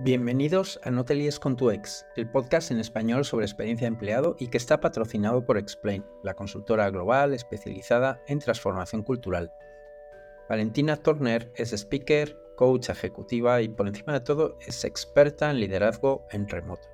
Bienvenidos 0.00 0.80
a 0.82 0.90
No 0.90 1.04
te 1.04 1.14
líes 1.14 1.38
con 1.38 1.54
tu 1.54 1.70
ex, 1.70 2.04
el 2.16 2.28
podcast 2.28 2.72
en 2.72 2.80
español 2.80 3.24
sobre 3.24 3.46
experiencia 3.46 3.84
de 3.84 3.94
empleado 3.94 4.34
y 4.40 4.48
que 4.48 4.56
está 4.56 4.80
patrocinado 4.80 5.46
por 5.46 5.56
Explain, 5.56 6.04
la 6.24 6.34
consultora 6.34 6.90
global 6.90 7.32
especializada 7.32 8.20
en 8.26 8.40
transformación 8.40 9.04
cultural. 9.04 9.52
Valentina 10.48 10.96
Turner 10.96 11.52
es 11.54 11.72
speaker, 11.72 12.36
coach 12.56 12.88
ejecutiva 12.88 13.62
y 13.62 13.68
por 13.68 13.86
encima 13.86 14.14
de 14.14 14.20
todo 14.20 14.58
es 14.66 14.84
experta 14.84 15.48
en 15.48 15.60
liderazgo 15.60 16.26
en 16.32 16.48
remoto. 16.48 16.88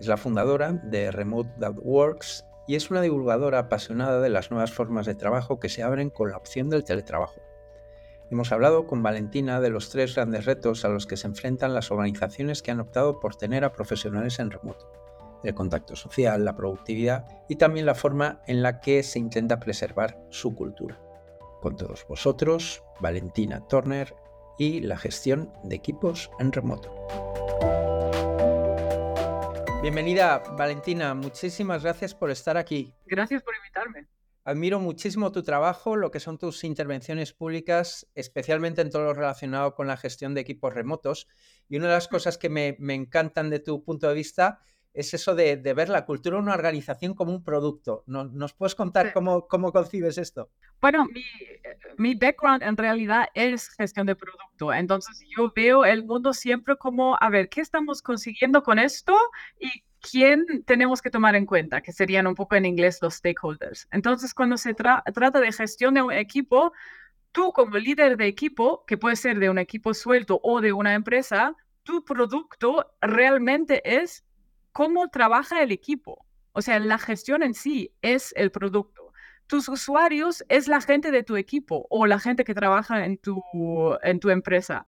Es 0.00 0.08
la 0.08 0.16
fundadora 0.16 0.72
de 0.72 1.12
Remote 1.12 1.50
That 1.60 1.76
Works 1.80 2.44
y 2.66 2.74
es 2.74 2.90
una 2.90 3.02
divulgadora 3.02 3.60
apasionada 3.60 4.20
de 4.20 4.30
las 4.30 4.50
nuevas 4.50 4.72
formas 4.72 5.06
de 5.06 5.14
trabajo 5.14 5.60
que 5.60 5.68
se 5.68 5.84
abren 5.84 6.10
con 6.10 6.32
la 6.32 6.38
opción 6.38 6.70
del 6.70 6.82
teletrabajo. 6.82 7.45
Hemos 8.28 8.50
hablado 8.50 8.88
con 8.88 9.04
Valentina 9.04 9.60
de 9.60 9.70
los 9.70 9.88
tres 9.88 10.16
grandes 10.16 10.46
retos 10.46 10.84
a 10.84 10.88
los 10.88 11.06
que 11.06 11.16
se 11.16 11.28
enfrentan 11.28 11.74
las 11.74 11.92
organizaciones 11.92 12.60
que 12.60 12.72
han 12.72 12.80
optado 12.80 13.20
por 13.20 13.36
tener 13.36 13.64
a 13.64 13.72
profesionales 13.72 14.40
en 14.40 14.50
remoto. 14.50 14.90
El 15.44 15.54
contacto 15.54 15.94
social, 15.94 16.44
la 16.44 16.56
productividad 16.56 17.24
y 17.48 17.54
también 17.54 17.86
la 17.86 17.94
forma 17.94 18.42
en 18.48 18.62
la 18.62 18.80
que 18.80 19.04
se 19.04 19.20
intenta 19.20 19.60
preservar 19.60 20.18
su 20.30 20.56
cultura. 20.56 21.00
Con 21.60 21.76
todos 21.76 22.04
vosotros, 22.08 22.82
Valentina 22.98 23.60
Turner 23.68 24.12
y 24.58 24.80
la 24.80 24.96
gestión 24.96 25.52
de 25.62 25.76
equipos 25.76 26.28
en 26.40 26.50
remoto. 26.50 26.92
Bienvenida, 29.82 30.42
Valentina. 30.58 31.14
Muchísimas 31.14 31.84
gracias 31.84 32.12
por 32.12 32.32
estar 32.32 32.56
aquí. 32.56 32.92
Gracias 33.06 33.40
por 33.44 33.54
invitarme. 33.54 34.08
Admiro 34.46 34.78
muchísimo 34.78 35.32
tu 35.32 35.42
trabajo, 35.42 35.96
lo 35.96 36.12
que 36.12 36.20
son 36.20 36.38
tus 36.38 36.62
intervenciones 36.62 37.32
públicas, 37.32 38.08
especialmente 38.14 38.80
en 38.80 38.90
todo 38.90 39.02
lo 39.02 39.12
relacionado 39.12 39.74
con 39.74 39.88
la 39.88 39.96
gestión 39.96 40.34
de 40.34 40.42
equipos 40.42 40.72
remotos. 40.72 41.26
Y 41.68 41.78
una 41.78 41.88
de 41.88 41.94
las 41.94 42.06
cosas 42.06 42.38
que 42.38 42.48
me, 42.48 42.76
encantan 42.94 43.50
de 43.50 43.58
tu 43.58 43.82
punto 43.82 44.06
de 44.06 44.14
vista 44.14 44.60
es 44.94 45.12
eso 45.14 45.34
de, 45.34 45.56
ver 45.56 45.88
la 45.88 46.06
cultura 46.06 46.36
de 46.36 46.44
una 46.44 46.54
organización 46.54 47.14
como 47.14 47.32
un 47.32 47.42
producto. 47.42 48.04
¿Nos, 48.06 48.54
puedes 48.54 48.76
contar 48.76 49.12
cómo, 49.12 49.48
cómo, 49.48 49.72
concibes 49.72 50.16
esto? 50.16 50.52
Bueno, 50.80 51.06
mi, 51.06 51.24
mi, 51.98 52.14
background 52.14 52.62
en 52.62 52.76
realidad 52.76 53.26
es 53.34 53.68
gestión 53.70 54.06
de 54.06 54.14
producto. 54.14 54.72
Entonces 54.72 55.26
yo 55.36 55.52
veo 55.56 55.84
el 55.84 56.04
mundo 56.04 56.32
siempre 56.32 56.76
como, 56.76 57.18
a 57.20 57.30
ver, 57.30 57.48
¿qué 57.48 57.62
estamos 57.62 58.00
consiguiendo 58.00 58.62
con 58.62 58.78
esto? 58.78 59.12
Y 59.58 59.82
quién 60.08 60.64
tenemos 60.64 61.02
que 61.02 61.10
tomar 61.10 61.34
en 61.36 61.46
cuenta, 61.46 61.80
que 61.80 61.92
serían 61.92 62.26
un 62.26 62.34
poco 62.34 62.56
en 62.56 62.66
inglés 62.66 62.98
los 63.02 63.14
stakeholders. 63.14 63.88
Entonces, 63.90 64.34
cuando 64.34 64.56
se 64.56 64.74
trata 64.74 65.40
de 65.40 65.52
gestión 65.52 65.94
de 65.94 66.02
un 66.02 66.12
equipo, 66.12 66.72
tú 67.32 67.52
como 67.52 67.76
líder 67.76 68.16
de 68.16 68.26
equipo, 68.26 68.84
que 68.86 68.96
puede 68.96 69.16
ser 69.16 69.38
de 69.38 69.50
un 69.50 69.58
equipo 69.58 69.94
suelto 69.94 70.40
o 70.42 70.60
de 70.60 70.72
una 70.72 70.94
empresa, 70.94 71.54
tu 71.82 72.04
producto 72.04 72.94
realmente 73.00 73.82
es 73.84 74.24
cómo 74.72 75.08
trabaja 75.08 75.62
el 75.62 75.72
equipo. 75.72 76.26
O 76.52 76.62
sea, 76.62 76.78
la 76.78 76.98
gestión 76.98 77.42
en 77.42 77.54
sí 77.54 77.92
es 78.02 78.32
el 78.36 78.50
producto. 78.50 79.12
Tus 79.46 79.68
usuarios 79.68 80.44
es 80.48 80.68
la 80.68 80.80
gente 80.80 81.10
de 81.10 81.22
tu 81.22 81.36
equipo 81.36 81.86
o 81.90 82.06
la 82.06 82.18
gente 82.18 82.44
que 82.44 82.54
trabaja 82.54 83.04
en 83.04 83.18
tu, 83.18 83.42
en 84.02 84.18
tu 84.18 84.30
empresa 84.30 84.86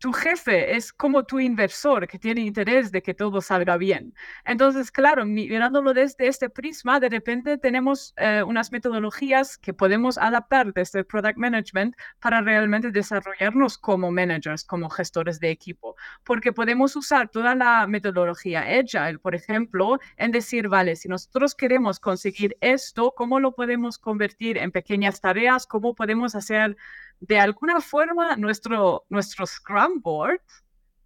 tu 0.00 0.14
jefe 0.14 0.76
es 0.76 0.94
como 0.94 1.24
tu 1.24 1.38
inversor 1.38 2.08
que 2.08 2.18
tiene 2.18 2.40
interés 2.40 2.90
de 2.90 3.02
que 3.02 3.12
todo 3.12 3.42
salga 3.42 3.76
bien. 3.76 4.14
Entonces, 4.46 4.90
claro, 4.90 5.26
mirándolo 5.26 5.92
desde 5.92 6.26
este 6.26 6.48
prisma, 6.48 6.98
de 7.00 7.10
repente 7.10 7.58
tenemos 7.58 8.14
eh, 8.16 8.42
unas 8.42 8.72
metodologías 8.72 9.58
que 9.58 9.74
podemos 9.74 10.16
adaptar 10.16 10.72
desde 10.72 11.04
product 11.04 11.36
management 11.36 11.94
para 12.18 12.40
realmente 12.40 12.90
desarrollarnos 12.90 13.76
como 13.76 14.10
managers, 14.10 14.64
como 14.64 14.88
gestores 14.88 15.38
de 15.38 15.50
equipo, 15.50 15.96
porque 16.24 16.54
podemos 16.54 16.96
usar 16.96 17.28
toda 17.28 17.54
la 17.54 17.86
metodología 17.86 18.62
agile, 18.62 19.18
por 19.18 19.34
ejemplo, 19.34 19.98
en 20.16 20.30
decir, 20.30 20.68
vale, 20.68 20.96
si 20.96 21.08
nosotros 21.08 21.54
queremos 21.54 22.00
conseguir 22.00 22.56
esto, 22.62 23.12
¿cómo 23.14 23.38
lo 23.38 23.52
podemos 23.52 23.98
convertir 23.98 24.56
en 24.56 24.72
pequeñas 24.72 25.20
tareas? 25.20 25.66
¿Cómo 25.66 25.94
podemos 25.94 26.34
hacer 26.34 26.78
de 27.20 27.38
alguna 27.38 27.80
forma 27.80 28.36
nuestro, 28.36 29.04
nuestro 29.08 29.46
Scrum 29.46 30.00
Board 30.00 30.40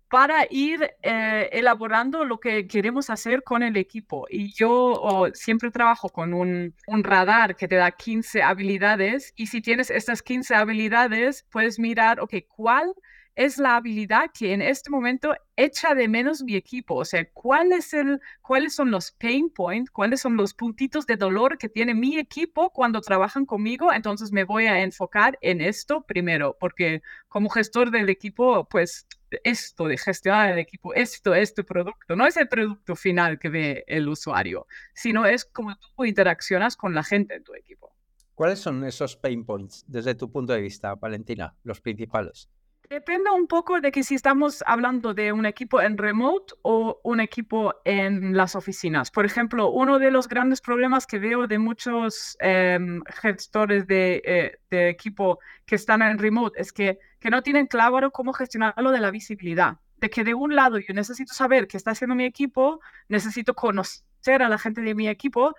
para 0.09 0.47
ir 0.49 0.89
eh, 1.03 1.49
elaborando 1.53 2.25
lo 2.25 2.39
que 2.39 2.69
queremos 2.69 3.11
hacer 3.11 3.43
con 3.43 3.65
el 3.65 3.77
equipo. 3.77 4.27
Y 4.31 4.53
yo 4.53 5.29
siempre 5.35 5.73
trabajo 5.73 6.09
con 6.09 6.33
un, 6.33 6.73
un, 6.87 7.03
radar 7.03 7.57
que 7.57 7.67
te 7.67 7.75
da 7.75 7.91
15 7.91 8.43
habilidades 8.43 9.33
y 9.35 9.49
si 9.49 9.61
tienes 9.61 9.91
estas 9.91 10.23
15 10.23 10.55
habilidades, 10.55 11.45
puedes 11.51 11.81
mirar, 11.81 12.21
ok, 12.21 12.35
¿cuál 12.47 12.95
es 13.37 13.59
la 13.59 13.77
habilidad 13.77 14.31
que 14.33 14.53
en 14.53 14.63
este 14.63 14.91
momento 14.91 15.35
echa 15.57 15.95
de 15.95 16.09
menos 16.09 16.43
mi 16.43 16.55
equipo. 16.55 16.95
O 16.95 17.05
sea, 17.05 17.29
¿cuál 17.33 17.73
es 17.73 17.93
el, 17.93 18.21
¿cuáles 18.43 18.75
son 18.75 18.91
los 18.91 19.13
pain 19.13 19.51
points? 19.51 19.91
¿Cuáles 19.91 20.21
son 20.21 20.37
los 20.37 20.55
puntitos 20.55 21.07
de 21.07 21.17
dolor 21.17 21.59
que 21.59 21.69
tiene 21.69 21.95
mi 21.95 22.19
equipo 22.19 22.71
cuando 22.71 23.01
trabajan 23.01 23.45
conmigo? 23.45 23.93
Entonces 23.93 24.33
me 24.33 24.45
voy 24.45 24.67
a 24.67 24.81
enfocar 24.83 25.39
en 25.41 25.61
esto 25.61 26.03
primero, 26.03 26.57
porque 26.59 27.03
como 27.29 27.49
gestor 27.49 27.91
del 27.91 28.09
equipo, 28.09 28.69
pues 28.69 29.07
esto 29.43 29.87
de 29.89 29.99
gestionar 29.99 30.53
el 30.53 30.59
equipo, 30.59 30.95
esto 30.95 31.35
es 31.35 31.55
tu 31.55 31.65
producto. 31.65 32.15
No 32.15 32.27
es 32.27 32.37
el 32.37 32.49
producto 32.49 32.95
final 32.95 33.39
que 33.39 33.49
ve 33.49 33.85
el 33.89 34.09
usuario, 34.09 34.67
sino 34.95 35.27
es 35.27 35.45
como 35.45 35.77
tú 35.77 36.05
interaccionas 36.05 36.77
con 36.77 36.95
la 36.95 37.03
gente 37.03 37.35
en 37.35 37.43
tu 37.43 37.55
equipo. 37.55 37.93
¿Cuáles 38.35 38.59
son 38.59 38.85
esos 38.85 39.17
pain 39.17 39.45
points 39.45 39.85
desde 39.87 40.15
tu 40.15 40.31
punto 40.31 40.53
de 40.53 40.61
vista, 40.61 40.95
Valentina, 40.95 41.55
los 41.63 41.81
principales? 41.81 42.49
Depende 42.89 43.31
un 43.31 43.47
poco 43.47 43.81
de 43.81 43.91
que 43.91 44.03
si 44.03 44.15
estamos 44.15 44.63
hablando 44.67 45.15
de 45.15 45.33
un 45.33 45.47
equipo 45.47 45.81
en 45.81 45.97
remote 45.97 46.55
o 46.63 47.01
un 47.03 47.21
equipo 47.21 47.75
en 47.85 48.37
las 48.37 48.55
oficinas. 48.55 49.11
Por 49.11 49.25
ejemplo, 49.25 49.71
uno 49.71 49.99
de 49.99 50.11
los 50.11 50.29
grandes 50.29 50.61
problemas 50.61 51.07
que 51.07 51.19
veo 51.19 51.47
de 51.47 51.59
muchos 51.59 52.37
em, 52.41 53.03
gestores 53.23 53.87
de, 53.87 54.23
eh, 54.25 54.59
de, 54.71 54.91
equipo 54.91 55.39
que 55.65 55.77
están 55.77 56.03
en 56.03 56.19
remote 56.19 56.61
es 56.61 56.73
que, 56.73 56.99
que 57.19 57.31
no 57.31 57.43
tienen 57.43 57.67
claro 57.67 58.11
cómo 58.11 58.35
gestionar 58.35 58.75
lo 58.77 58.91
de 58.91 59.01
la 59.01 59.11
visibilidad. 59.11 59.79
De 59.97 60.11
que 60.11 60.23
de 60.23 60.35
un 60.35 60.55
lado 60.55 60.79
yo 60.79 60.93
necesito 60.93 61.33
saber 61.33 61.67
qué 61.67 61.79
está 61.79 61.93
haciendo 61.93 62.15
mi 62.15 62.27
equipo, 62.27 62.81
necesito 63.09 63.55
conocer 63.55 64.43
a 64.43 64.49
la 64.51 64.59
gente 64.59 64.83
de 64.83 64.95
mi 64.95 65.09
equipo, 65.09 65.55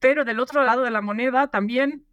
pero 0.00 0.24
del 0.24 0.40
otro 0.40 0.64
lado 0.64 0.82
de 0.82 0.90
la 0.90 1.00
moneda 1.00 1.48
también 1.48 2.04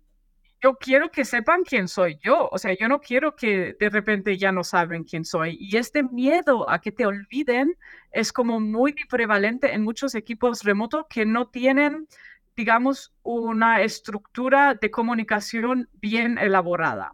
yo 0.62 0.76
quiero 0.78 1.10
que 1.10 1.26
sepan 1.26 1.64
quién 1.64 1.88
soy 1.88 2.20
yo. 2.24 2.48
O 2.52 2.58
sea, 2.58 2.76
yo 2.78 2.88
no 2.88 3.02
quiero 3.02 3.36
que 3.36 3.76
de 3.80 3.90
repente 3.90 4.38
ya 4.38 4.52
no 4.52 4.64
saben 4.64 5.04
quién 5.04 5.26
soy. 5.26 5.58
Y 5.60 5.78
este 5.78 6.04
miedo 6.04 6.70
a 6.70 6.80
que 6.80 6.92
te 6.92 7.06
olviden 7.06 7.76
es 8.12 8.32
como 8.32 8.60
muy 8.60 8.94
prevalente 9.10 9.74
en 9.74 9.84
muchos 9.84 10.14
equipos 10.16 10.64
remotos 10.64 11.06
que 11.10 11.26
no 11.26 11.48
tienen, 11.48 12.08
digamos, 12.56 13.14
una 13.24 13.82
estructura 13.82 14.76
de 14.76 14.92
comunicación 14.92 15.90
bien 15.94 16.38
elaborada. 16.38 17.14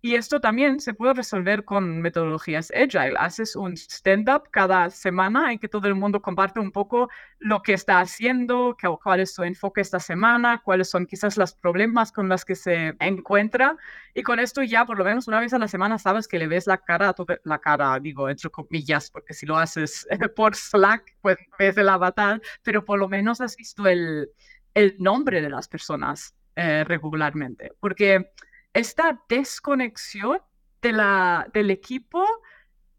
Y 0.00 0.14
esto 0.14 0.40
también 0.40 0.78
se 0.78 0.94
puede 0.94 1.14
resolver 1.14 1.64
con 1.64 2.00
metodologías 2.00 2.70
agile. 2.70 3.14
Haces 3.18 3.56
un 3.56 3.76
stand-up 3.76 4.48
cada 4.52 4.90
semana 4.90 5.50
en 5.52 5.58
que 5.58 5.68
todo 5.68 5.88
el 5.88 5.96
mundo 5.96 6.22
comparte 6.22 6.60
un 6.60 6.70
poco 6.70 7.08
lo 7.40 7.62
que 7.62 7.72
está 7.72 7.98
haciendo, 7.98 8.76
cuál 9.02 9.20
es 9.20 9.34
su 9.34 9.42
enfoque 9.42 9.80
esta 9.80 9.98
semana, 9.98 10.62
cuáles 10.64 10.88
son 10.88 11.04
quizás 11.04 11.36
los 11.36 11.52
problemas 11.52 12.12
con 12.12 12.28
los 12.28 12.44
que 12.44 12.54
se 12.54 12.94
encuentra. 13.00 13.76
Y 14.14 14.22
con 14.22 14.38
esto 14.38 14.62
ya 14.62 14.86
por 14.86 14.98
lo 14.98 15.04
menos 15.04 15.26
una 15.26 15.40
vez 15.40 15.52
a 15.52 15.58
la 15.58 15.66
semana 15.66 15.98
sabes 15.98 16.28
que 16.28 16.38
le 16.38 16.46
ves 16.46 16.68
la 16.68 16.78
cara, 16.78 17.12
la 17.42 17.58
cara, 17.58 17.98
digo, 17.98 18.28
entre 18.28 18.50
comillas, 18.50 19.10
porque 19.10 19.34
si 19.34 19.46
lo 19.46 19.58
haces 19.58 20.06
por 20.36 20.54
Slack, 20.54 21.16
pues 21.20 21.38
ves 21.58 21.76
el 21.76 21.88
avatar, 21.88 22.40
pero 22.62 22.84
por 22.84 23.00
lo 23.00 23.08
menos 23.08 23.40
has 23.40 23.56
visto 23.56 23.84
el, 23.88 24.30
el 24.74 24.94
nombre 25.00 25.40
de 25.42 25.50
las 25.50 25.66
personas 25.66 26.36
eh, 26.54 26.84
regularmente. 26.84 27.72
Porque 27.80 28.30
esta 28.78 29.20
desconexión 29.28 30.40
del 30.80 31.70
equipo 31.70 32.24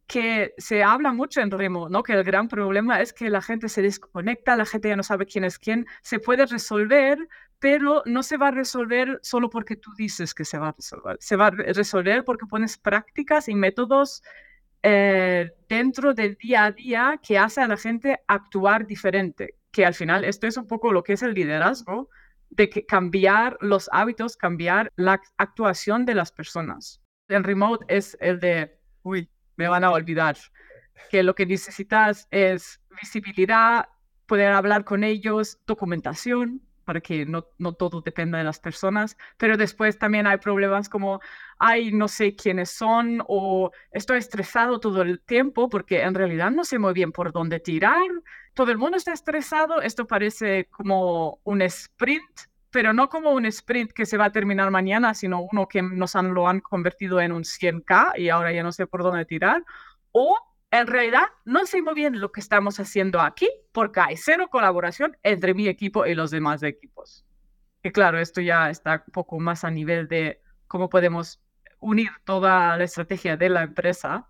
que 0.07 0.53
se 0.57 0.83
habla 0.83 1.13
mucho 1.13 1.39
en 1.39 1.51
Remo, 1.51 1.87
¿no? 1.87 2.01
Que 2.01 2.13
el 2.13 2.23
gran 2.23 2.47
problema 2.47 2.99
es 2.99 3.13
que 3.13 3.29
la 3.29 3.41
gente 3.41 3.69
se 3.69 3.83
desconecta, 3.83 4.55
la 4.55 4.65
gente 4.65 4.89
ya 4.89 4.95
no 4.95 5.03
sabe 5.03 5.27
quién 5.27 5.43
es 5.43 5.59
quién, 5.59 5.85
se 6.01 6.19
puede 6.19 6.47
resolver, 6.47 7.19
pero 7.59 8.01
no 8.05 8.23
se 8.23 8.37
va 8.37 8.47
a 8.47 8.51
resolver 8.51 9.19
solo 9.21 9.49
porque 9.49 9.75
tú 9.75 9.91
dices 9.95 10.33
que 10.33 10.45
se 10.45 10.57
va 10.57 10.69
a 10.69 10.71
resolver, 10.71 11.17
se 11.19 11.35
va 11.35 11.47
a 11.47 11.51
resolver 11.51 12.25
porque 12.25 12.47
pones 12.47 12.77
prácticas 12.77 13.47
y 13.49 13.55
métodos 13.55 14.23
eh, 14.81 15.51
dentro 15.67 16.13
del 16.13 16.35
día 16.35 16.65
a 16.65 16.71
día 16.71 17.19
que 17.21 17.37
hace 17.37 17.61
a 17.61 17.67
la 17.67 17.77
gente 17.77 18.19
actuar 18.27 18.87
diferente, 18.87 19.55
que 19.71 19.85
al 19.85 19.93
final 19.93 20.25
esto 20.25 20.47
es 20.47 20.57
un 20.57 20.67
poco 20.67 20.91
lo 20.91 21.03
que 21.03 21.13
es 21.13 21.21
el 21.21 21.35
liderazgo, 21.35 22.09
de 22.49 22.69
que 22.69 22.85
cambiar 22.85 23.57
los 23.61 23.89
hábitos, 23.91 24.37
cambiar 24.37 24.91
la 24.95 25.21
actuación 25.37 26.05
de 26.05 26.15
las 26.15 26.31
personas. 26.31 27.01
El 27.27 27.43
remote 27.43 27.85
es 27.89 28.17
el 28.19 28.39
de, 28.39 28.79
uy, 29.03 29.29
me 29.55 29.67
van 29.67 29.83
a 29.83 29.91
olvidar, 29.91 30.37
que 31.09 31.23
lo 31.23 31.35
que 31.35 31.45
necesitas 31.45 32.27
es 32.31 32.81
visibilidad, 33.01 33.87
poder 34.25 34.51
hablar 34.51 34.83
con 34.83 35.03
ellos, 35.03 35.59
documentación, 35.65 36.61
para 36.89 37.01
que 37.01 37.23
no, 37.23 37.45
no 37.59 37.73
todo 37.73 38.01
dependa 38.01 38.39
de 38.39 38.43
las 38.43 38.59
personas, 38.59 39.15
pero 39.37 39.57
después 39.57 39.99
también 39.99 40.25
hay 40.25 40.39
problemas 40.39 40.89
como, 40.89 41.19
ay, 41.59 41.91
no 41.91 42.07
sé 42.07 42.35
quiénes 42.35 42.71
son 42.71 43.23
o 43.27 43.69
estoy 43.91 44.17
estresado 44.17 44.79
todo 44.79 45.03
el 45.03 45.21
tiempo 45.21 45.69
porque 45.69 46.01
en 46.01 46.15
realidad 46.15 46.49
no 46.49 46.63
sé 46.63 46.79
muy 46.79 46.93
bien 46.93 47.11
por 47.11 47.31
dónde 47.31 47.59
tirar, 47.59 48.01
todo 48.55 48.71
el 48.71 48.79
mundo 48.79 48.97
está 48.97 49.13
estresado, 49.13 49.83
esto 49.83 50.07
parece 50.07 50.65
como 50.71 51.39
un 51.43 51.61
sprint 51.61 52.49
pero 52.71 52.91
no 52.91 53.07
como 53.07 53.33
un 53.33 53.45
sprint 53.45 53.91
que 53.91 54.07
se 54.07 54.17
va 54.17 54.25
a 54.25 54.31
terminar 54.31 54.71
mañana, 54.71 55.13
sino 55.13 55.41
uno 55.41 55.67
que 55.67 55.83
nos 55.83 56.15
han, 56.15 56.33
lo 56.33 56.47
han 56.47 56.59
convertido 56.59 57.21
en 57.21 57.33
un 57.33 57.43
100K 57.43 58.17
y 58.17 58.29
ahora 58.29 58.51
ya 58.51 58.63
no 58.63 58.71
sé 58.71 58.87
por 58.87 59.03
dónde 59.03 59.25
tirar. 59.25 59.63
O 60.11 60.35
en 60.71 60.87
realidad 60.87 61.23
no 61.45 61.65
sé 61.65 61.81
muy 61.81 61.93
bien 61.93 62.19
lo 62.19 62.31
que 62.31 62.39
estamos 62.41 62.79
haciendo 62.79 63.19
aquí 63.21 63.49
porque 63.71 63.99
hay 63.99 64.17
cero 64.17 64.49
colaboración 64.51 65.17
entre 65.23 65.53
mi 65.53 65.67
equipo 65.67 66.05
y 66.05 66.15
los 66.15 66.31
demás 66.31 66.63
equipos. 66.63 67.25
Y 67.83 67.91
claro, 67.91 68.19
esto 68.19 68.41
ya 68.41 68.69
está 68.69 69.03
un 69.07 69.11
poco 69.11 69.39
más 69.39 69.63
a 69.63 69.71
nivel 69.71 70.07
de 70.07 70.41
cómo 70.67 70.89
podemos 70.89 71.41
unir 71.79 72.09
toda 72.25 72.77
la 72.77 72.83
estrategia 72.83 73.37
de 73.37 73.49
la 73.49 73.63
empresa, 73.63 74.27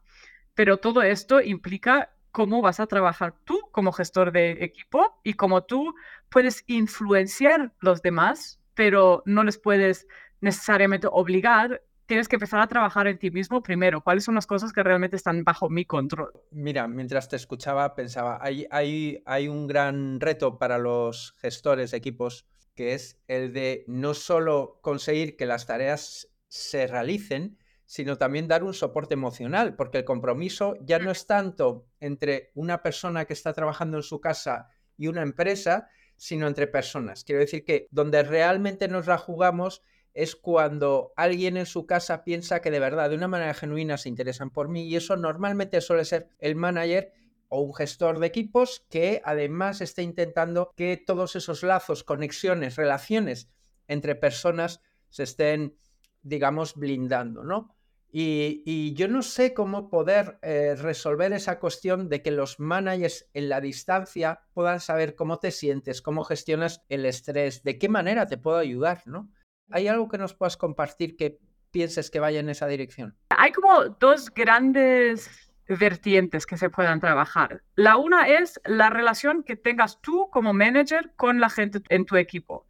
pero 0.54 0.78
todo 0.78 1.02
esto 1.02 1.42
implica 1.42 2.12
cómo 2.32 2.62
vas 2.62 2.80
a 2.80 2.88
trabajar 2.88 3.34
tú 3.44 3.60
como 3.72 3.92
gestor 3.92 4.32
de 4.32 4.64
equipo 4.64 5.20
y 5.24 5.34
cómo 5.34 5.64
tú 5.64 5.96
puedes 6.30 6.64
influenciar 6.68 7.74
los 7.80 8.02
demás, 8.02 8.60
pero 8.76 9.24
no 9.26 9.44
les 9.44 9.58
puedes 9.58 10.08
necesariamente 10.42 11.08
obligar. 11.12 11.82
Tienes 12.10 12.28
que 12.28 12.38
empezar 12.38 12.60
a 12.60 12.66
trabajar 12.66 13.06
en 13.06 13.20
ti 13.20 13.30
mismo 13.30 13.62
primero. 13.62 14.02
¿Cuáles 14.02 14.24
son 14.24 14.34
las 14.34 14.48
cosas 14.48 14.74
que 14.74 14.82
realmente 14.82 15.16
están 15.16 15.44
bajo 15.44 15.70
mi 15.70 15.86
control? 15.86 16.34
Mira, 16.50 16.88
mientras 16.88 17.30
te 17.30 17.36
escuchaba, 17.36 17.94
pensaba, 17.94 18.40
hay, 18.42 18.66
hay, 18.72 19.22
hay 19.28 19.48
un 19.48 19.68
gran 19.68 20.20
reto 20.20 20.58
para 20.58 20.80
los 20.80 21.36
gestores 21.38 21.92
de 21.92 21.98
equipos 21.98 22.48
que 22.74 22.96
es 22.96 23.22
el 23.28 23.54
de 23.54 23.86
no 23.86 24.16
solo 24.16 24.80
conseguir 24.82 25.38
que 25.38 25.46
las 25.46 25.68
tareas 25.68 26.28
se 26.48 26.88
realicen, 26.88 27.60
sino 27.86 28.18
también 28.18 28.48
dar 28.48 28.64
un 28.64 28.74
soporte 28.74 29.14
emocional, 29.14 29.76
porque 29.76 30.00
el 30.00 30.06
compromiso 30.06 30.78
ya 30.82 30.98
no 30.98 31.12
es 31.12 31.28
tanto 31.28 31.86
entre 32.00 32.50
una 32.56 32.82
persona 32.82 33.26
que 33.26 33.34
está 33.34 33.54
trabajando 33.54 33.98
en 33.98 34.04
su 34.04 34.20
casa 34.20 34.70
y 34.98 35.10
una 35.10 35.22
empresa, 35.22 35.90
sino 36.18 36.48
entre 36.48 36.66
personas. 36.66 37.24
Quiero 37.24 37.42
decir 37.42 37.64
que 37.64 37.88
donde 37.92 38.24
realmente 38.24 38.88
nos 38.88 39.06
la 39.06 39.20
jugamos 39.20 39.84
es 40.20 40.36
cuando 40.36 41.14
alguien 41.16 41.56
en 41.56 41.66
su 41.66 41.86
casa 41.86 42.26
piensa 42.26 42.60
que 42.60 42.72
de 42.72 42.82
verdad, 42.82 43.10
de 43.10 43.16
una 43.16 43.30
manera 43.30 43.54
genuina, 43.54 43.98
se 43.98 44.10
interesan 44.10 44.50
por 44.50 44.68
mí 44.68 44.86
y 44.86 44.98
eso 44.98 45.16
normalmente 45.16 45.80
suele 45.80 46.04
ser 46.04 46.28
el 46.40 46.58
manager 46.58 47.14
o 47.48 47.62
un 47.62 47.74
gestor 47.74 48.20
de 48.20 48.28
equipos 48.28 48.86
que 48.90 49.22
además 49.24 49.80
esté 49.80 50.04
intentando 50.04 50.74
que 50.76 50.98
todos 50.98 51.38
esos 51.38 51.64
lazos, 51.64 52.04
conexiones, 52.04 52.76
relaciones 52.76 53.50
entre 53.88 54.14
personas 54.16 54.82
se 55.10 55.24
estén, 55.24 55.78
digamos, 56.22 56.76
blindando, 56.76 57.46
¿no? 57.46 57.74
Y, 58.12 58.94
yo 58.96 59.08
no 59.08 59.22
sé 59.22 59.54
cómo 59.54 59.90
poder 59.90 60.40
eh, 60.42 60.76
resolver 60.76 61.32
esa 61.32 61.60
cuestión 61.60 62.10
de 62.10 62.22
que 62.22 62.32
los 62.32 62.60
managers 62.60 63.30
en 63.34 63.48
la 63.48 63.62
distancia 63.62 64.42
puedan 64.54 64.82
saber 64.82 65.16
cómo 65.16 65.38
te 65.38 65.52
sientes, 65.52 66.02
cómo 66.02 66.26
gestionas 66.26 66.84
el 66.90 67.06
estrés, 67.06 67.64
de 67.64 67.78
qué 67.78 67.88
manera 67.88 68.26
te 68.26 68.38
puedo 68.38 68.58
ayudar, 68.58 69.04
¿no? 69.06 69.30
¿Hay 69.72 69.88
algo 69.88 70.10
que 70.10 70.18
nos 70.18 70.34
puedas 70.34 70.58
compartir 70.58 71.16
que 71.16 71.40
pienses 71.72 72.10
que 72.10 72.20
vaya 72.20 72.40
en 72.40 72.50
esa 72.50 72.68
dirección? 72.68 73.16
Hay 73.30 73.52
como 73.52 73.86
dos 73.86 74.32
grandes 74.34 75.52
vertientes 75.68 76.46
que 76.46 76.58
se 76.58 76.70
puedan 76.70 77.00
trabajar. 77.00 77.62
La 77.76 77.98
una 77.98 78.28
es 78.28 78.60
la 78.66 78.90
relación 78.90 79.44
que 79.44 79.56
tengas 79.56 80.02
tú 80.02 80.30
como 80.32 80.54
manager 80.54 81.12
con 81.16 81.40
la 81.40 81.50
gente 81.50 81.82
en 81.90 82.06
tu 82.06 82.16
equipo 82.16 82.66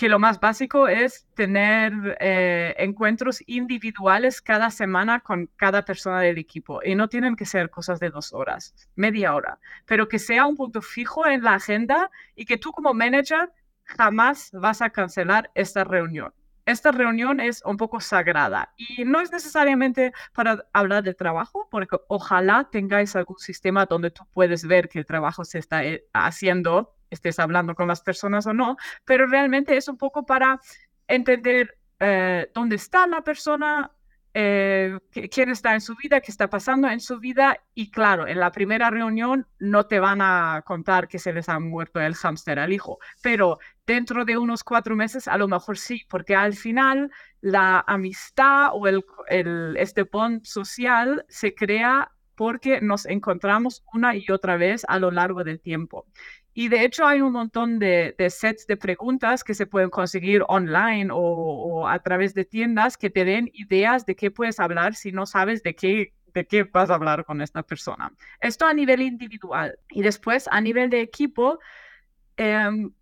que 0.00 0.08
lo 0.08 0.18
más 0.18 0.40
básico 0.40 0.88
es 0.88 1.26
tener 1.34 1.92
eh, 2.20 2.74
encuentros 2.78 3.42
individuales 3.46 4.40
cada 4.40 4.70
semana 4.70 5.20
con 5.20 5.50
cada 5.56 5.84
persona 5.84 6.22
del 6.22 6.38
equipo 6.38 6.80
y 6.82 6.94
no 6.94 7.10
tienen 7.10 7.36
que 7.36 7.44
ser 7.44 7.68
cosas 7.68 8.00
de 8.00 8.08
dos 8.08 8.32
horas, 8.32 8.74
media 8.96 9.34
hora, 9.34 9.58
pero 9.84 10.08
que 10.08 10.18
sea 10.18 10.46
un 10.46 10.56
punto 10.56 10.80
fijo 10.80 11.26
en 11.26 11.44
la 11.44 11.56
agenda 11.56 12.10
y 12.34 12.46
que 12.46 12.56
tú 12.56 12.72
como 12.72 12.94
manager 12.94 13.52
jamás 13.96 14.50
vas 14.52 14.82
a 14.82 14.90
cancelar 14.90 15.50
esta 15.54 15.84
reunión. 15.84 16.32
Esta 16.66 16.92
reunión 16.92 17.40
es 17.40 17.62
un 17.64 17.76
poco 17.76 18.00
sagrada 18.00 18.72
y 18.76 19.04
no 19.04 19.20
es 19.20 19.32
necesariamente 19.32 20.12
para 20.34 20.64
hablar 20.72 21.02
de 21.02 21.14
trabajo, 21.14 21.68
porque 21.70 21.96
ojalá 22.08 22.68
tengáis 22.70 23.16
algún 23.16 23.38
sistema 23.38 23.86
donde 23.86 24.10
tú 24.10 24.24
puedes 24.32 24.64
ver 24.66 24.88
que 24.88 25.00
el 25.00 25.06
trabajo 25.06 25.44
se 25.44 25.58
está 25.58 25.84
eh, 25.84 26.04
haciendo 26.12 26.94
estés 27.10 27.38
hablando 27.38 27.74
con 27.74 27.88
las 27.88 28.00
personas 28.00 28.46
o 28.46 28.54
no, 28.54 28.76
pero 29.04 29.26
realmente 29.26 29.76
es 29.76 29.88
un 29.88 29.98
poco 29.98 30.24
para 30.24 30.60
entender 31.08 31.76
eh, 31.98 32.50
dónde 32.54 32.76
está 32.76 33.06
la 33.06 33.22
persona, 33.22 33.90
eh, 34.32 34.96
quién 35.30 35.50
está 35.50 35.74
en 35.74 35.80
su 35.80 35.96
vida, 35.96 36.20
qué 36.20 36.30
está 36.30 36.48
pasando 36.48 36.88
en 36.88 37.00
su 37.00 37.18
vida. 37.18 37.58
Y 37.74 37.90
claro, 37.90 38.26
en 38.26 38.38
la 38.38 38.52
primera 38.52 38.90
reunión 38.90 39.46
no 39.58 39.86
te 39.86 39.98
van 39.98 40.20
a 40.22 40.62
contar 40.64 41.08
que 41.08 41.18
se 41.18 41.32
les 41.32 41.48
ha 41.48 41.58
muerto 41.58 42.00
el 42.00 42.14
hámster 42.14 42.58
al 42.58 42.72
hijo, 42.72 42.98
pero 43.22 43.58
dentro 43.90 44.24
de 44.24 44.38
unos 44.38 44.62
cuatro 44.62 44.94
meses 44.94 45.26
a 45.26 45.36
lo 45.36 45.48
mejor 45.48 45.76
sí, 45.76 46.06
porque 46.08 46.36
al 46.36 46.54
final 46.54 47.10
la 47.40 47.82
amistad 47.88 48.68
o 48.72 48.86
el, 48.86 49.04
el, 49.28 49.76
este 49.76 50.04
bond 50.04 50.44
social 50.44 51.24
se 51.28 51.56
crea 51.56 52.12
porque 52.36 52.80
nos 52.80 53.04
encontramos 53.04 53.82
una 53.92 54.14
y 54.14 54.30
otra 54.30 54.56
vez 54.56 54.84
a 54.86 55.00
lo 55.00 55.10
largo 55.10 55.42
del 55.42 55.60
tiempo. 55.60 56.06
Y 56.54 56.68
de 56.68 56.84
hecho 56.84 57.04
hay 57.04 57.20
un 57.20 57.32
montón 57.32 57.80
de, 57.80 58.14
sets 58.30 58.68
de 58.68 58.76
preguntas 58.76 59.42
que 59.42 59.54
se 59.54 59.66
pueden 59.66 59.90
conseguir 59.90 60.44
online 60.46 61.08
o, 61.12 61.88
a 61.88 61.98
través 61.98 62.32
de 62.32 62.44
tiendas 62.44 62.96
que 62.96 63.10
te 63.10 63.24
den 63.24 63.50
ideas 63.54 64.06
de 64.06 64.14
qué 64.14 64.30
puedes 64.30 64.60
hablar 64.60 64.94
si 64.94 65.10
no 65.10 65.26
sabes 65.26 65.64
de 65.64 65.74
qué, 65.74 66.14
de 66.32 66.46
qué 66.46 66.62
vas 66.62 66.90
a 66.90 66.94
hablar 66.94 67.24
con 67.24 67.40
esta 67.40 67.64
persona. 67.64 68.12
Esto 68.40 68.66
a 68.66 68.72
nivel 68.72 69.00
individual. 69.02 69.76
Y 69.90 70.02
después 70.02 70.48
a 70.48 70.60
nivel 70.60 70.90
de 70.90 71.00
equipo, 71.00 71.58
em, 72.36 72.92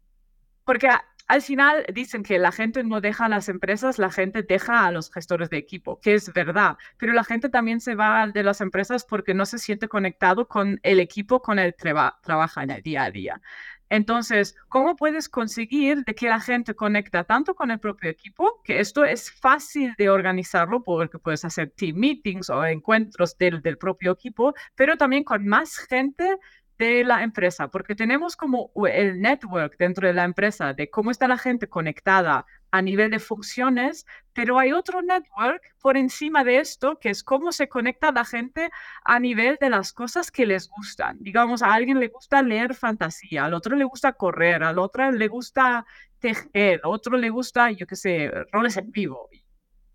porque 0.68 0.90
al 1.28 1.40
final 1.40 1.86
dicen 1.94 2.22
que 2.22 2.38
la 2.38 2.52
gente 2.52 2.84
no 2.84 3.00
deja 3.00 3.24
a 3.24 3.30
las 3.30 3.48
empresas, 3.48 3.98
la 3.98 4.10
gente 4.10 4.42
deja 4.42 4.84
a 4.86 4.92
los 4.92 5.10
gestores 5.10 5.48
de 5.48 5.56
equipo, 5.56 5.98
que 5.98 6.12
es 6.12 6.30
verdad, 6.34 6.76
pero 6.98 7.14
la 7.14 7.24
gente 7.24 7.48
también 7.48 7.80
se 7.80 7.94
va 7.94 8.26
de 8.26 8.42
las 8.42 8.60
empresas 8.60 9.06
porque 9.06 9.32
no 9.32 9.46
se 9.46 9.58
siente 9.58 9.88
conectado 9.88 10.46
con 10.46 10.78
el 10.82 11.00
equipo 11.00 11.40
con 11.40 11.58
el 11.58 11.74
que 11.74 11.94
trabaja 12.22 12.62
en 12.62 12.70
el 12.70 12.82
día 12.82 13.04
a 13.04 13.10
día. 13.10 13.40
Entonces, 13.88 14.56
¿cómo 14.68 14.94
puedes 14.94 15.30
conseguir 15.30 16.04
que 16.04 16.28
la 16.28 16.38
gente 16.38 16.74
conecta 16.74 17.24
tanto 17.24 17.54
con 17.54 17.70
el 17.70 17.80
propio 17.80 18.10
equipo, 18.10 18.60
que 18.62 18.80
esto 18.80 19.06
es 19.06 19.30
fácil 19.30 19.94
de 19.96 20.10
organizarlo 20.10 20.84
porque 20.84 21.18
puedes 21.18 21.46
hacer 21.46 21.70
team 21.70 21.96
meetings 21.96 22.50
o 22.50 22.62
encuentros 22.66 23.38
del 23.38 23.78
propio 23.78 24.12
equipo, 24.12 24.52
pero 24.74 24.98
también 24.98 25.24
con 25.24 25.46
más 25.46 25.78
gente 25.78 26.36
de 26.78 27.02
la 27.04 27.22
empresa, 27.24 27.68
porque 27.68 27.94
tenemos 27.94 28.36
como 28.36 28.70
el 28.86 29.20
network 29.20 29.76
dentro 29.78 30.06
de 30.06 30.14
la 30.14 30.24
empresa 30.24 30.72
de 30.74 30.88
cómo 30.88 31.10
está 31.10 31.26
la 31.26 31.36
gente 31.36 31.68
conectada 31.68 32.46
a 32.70 32.82
nivel 32.82 33.10
de 33.10 33.18
funciones, 33.18 34.06
pero 34.32 34.58
hay 34.58 34.72
otro 34.72 35.02
network 35.02 35.62
por 35.80 35.96
encima 35.96 36.44
de 36.44 36.58
esto, 36.58 36.98
que 37.00 37.10
es 37.10 37.24
cómo 37.24 37.50
se 37.50 37.68
conecta 37.68 38.12
la 38.12 38.24
gente 38.24 38.70
a 39.04 39.18
nivel 39.18 39.56
de 39.60 39.70
las 39.70 39.92
cosas 39.92 40.30
que 40.30 40.46
les 40.46 40.68
gustan. 40.68 41.16
Digamos, 41.20 41.62
a 41.62 41.72
alguien 41.72 41.98
le 41.98 42.08
gusta 42.08 42.42
leer 42.42 42.74
fantasía, 42.74 43.46
al 43.46 43.54
otro 43.54 43.74
le 43.74 43.84
gusta 43.84 44.12
correr, 44.12 44.62
al 44.62 44.78
otro 44.78 45.10
le 45.10 45.28
gusta 45.28 45.84
tejer, 46.20 46.80
al 46.84 46.90
otro 46.90 47.16
le 47.16 47.30
gusta, 47.30 47.70
yo 47.72 47.86
qué 47.86 47.96
sé, 47.96 48.30
roles 48.52 48.76
en 48.76 48.92
vivo, 48.92 49.28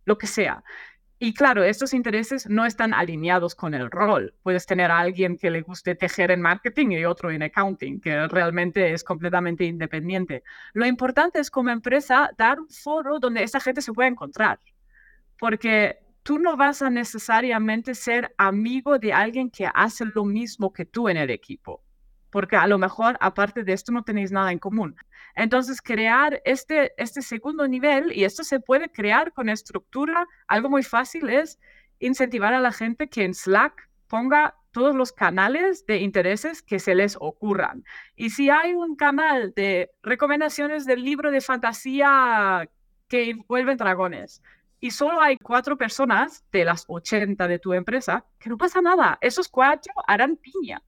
lo 0.05 0.17
que 0.17 0.27
sea. 0.27 0.63
Y 1.19 1.33
claro, 1.33 1.63
estos 1.63 1.93
intereses 1.93 2.49
no 2.49 2.65
están 2.65 2.93
alineados 2.93 3.55
con 3.55 3.73
el 3.73 3.89
rol. 3.89 4.33
Puedes 4.43 4.65
tener 4.65 4.91
a 4.91 4.99
alguien 4.99 5.37
que 5.37 5.49
le 5.49 5.61
guste 5.61 5.95
tejer 5.95 6.31
en 6.31 6.41
marketing 6.41 6.91
y 6.91 7.05
otro 7.05 7.31
en 7.31 7.43
accounting, 7.43 8.01
que 8.01 8.27
realmente 8.27 8.91
es 8.91 9.03
completamente 9.03 9.63
independiente. 9.63 10.43
Lo 10.73 10.85
importante 10.85 11.39
es 11.39 11.49
como 11.49 11.69
empresa 11.69 12.31
dar 12.37 12.59
un 12.59 12.67
foro 12.69 13.19
donde 13.19 13.43
esa 13.43 13.59
gente 13.59 13.81
se 13.81 13.93
pueda 13.93 14.09
encontrar, 14.09 14.59
porque 15.39 15.99
tú 16.23 16.39
no 16.39 16.57
vas 16.57 16.81
a 16.81 16.89
necesariamente 16.89 17.95
ser 17.95 18.33
amigo 18.37 18.99
de 18.99 19.13
alguien 19.13 19.49
que 19.49 19.69
hace 19.73 20.05
lo 20.13 20.25
mismo 20.25 20.73
que 20.73 20.85
tú 20.85 21.07
en 21.07 21.17
el 21.17 21.29
equipo 21.29 21.83
porque 22.33 22.55
a 22.55 22.65
lo 22.65 22.79
mejor 22.79 23.15
aparte 23.19 23.63
de 23.63 23.73
esto 23.73 23.91
no 23.91 24.03
tenéis 24.03 24.31
nada 24.31 24.51
en 24.51 24.57
común. 24.57 24.95
Entonces, 25.35 25.79
crear 25.83 26.41
este, 26.45 26.91
este 26.97 27.21
segundo 27.21 27.67
nivel, 27.67 28.11
y 28.11 28.23
esto 28.23 28.43
se 28.43 28.59
puede 28.59 28.89
crear 28.89 29.33
con 29.33 29.49
estructura, 29.49 30.27
algo 30.47 30.67
muy 30.67 30.81
fácil 30.81 31.29
es 31.29 31.59
incentivar 31.99 32.55
a 32.55 32.59
la 32.59 32.71
gente 32.71 33.07
que 33.07 33.23
en 33.23 33.35
Slack 33.35 33.87
ponga 34.07 34.55
todos 34.71 34.95
los 34.95 35.11
canales 35.11 35.85
de 35.85 35.97
intereses 35.97 36.63
que 36.63 36.79
se 36.79 36.95
les 36.95 37.15
ocurran. 37.19 37.85
Y 38.15 38.31
si 38.31 38.49
hay 38.49 38.73
un 38.73 38.95
canal 38.95 39.53
de 39.55 39.91
recomendaciones 40.01 40.87
del 40.87 41.03
libro 41.03 41.29
de 41.29 41.39
fantasía 41.39 42.67
que 43.09 43.29
envuelven 43.29 43.77
dragones, 43.77 44.41
y 44.79 44.89
solo 44.89 45.21
hay 45.21 45.37
cuatro 45.37 45.77
personas 45.77 46.43
de 46.51 46.65
las 46.65 46.85
80 46.87 47.47
de 47.47 47.59
tu 47.59 47.73
empresa, 47.73 48.25
que 48.39 48.49
no 48.49 48.57
pasa 48.57 48.81
nada. 48.81 49.19
Esos 49.21 49.47
cuatro 49.47 49.93
harán 50.07 50.35
piña 50.35 50.81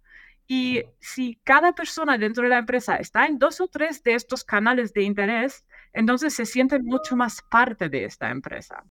Y 0.47 0.83
si 0.99 1.39
cada 1.43 1.73
persona 1.73 2.17
dentro 2.17 2.43
de 2.43 2.49
la 2.49 2.59
empresa 2.59 2.97
está 2.97 3.25
en 3.25 3.39
dos 3.39 3.61
o 3.61 3.67
tres 3.67 4.03
de 4.03 4.13
estos 4.13 4.43
canales 4.43 4.93
de 4.93 5.01
interés, 5.01 5.65
entonces 5.91 6.35
se 6.35 6.45
sienten 6.45 6.85
mucho 6.85 7.15
más 7.15 7.41
parte 7.49 7.89
de 7.89 8.05
esta 8.05 8.29
empresa. 8.29 8.83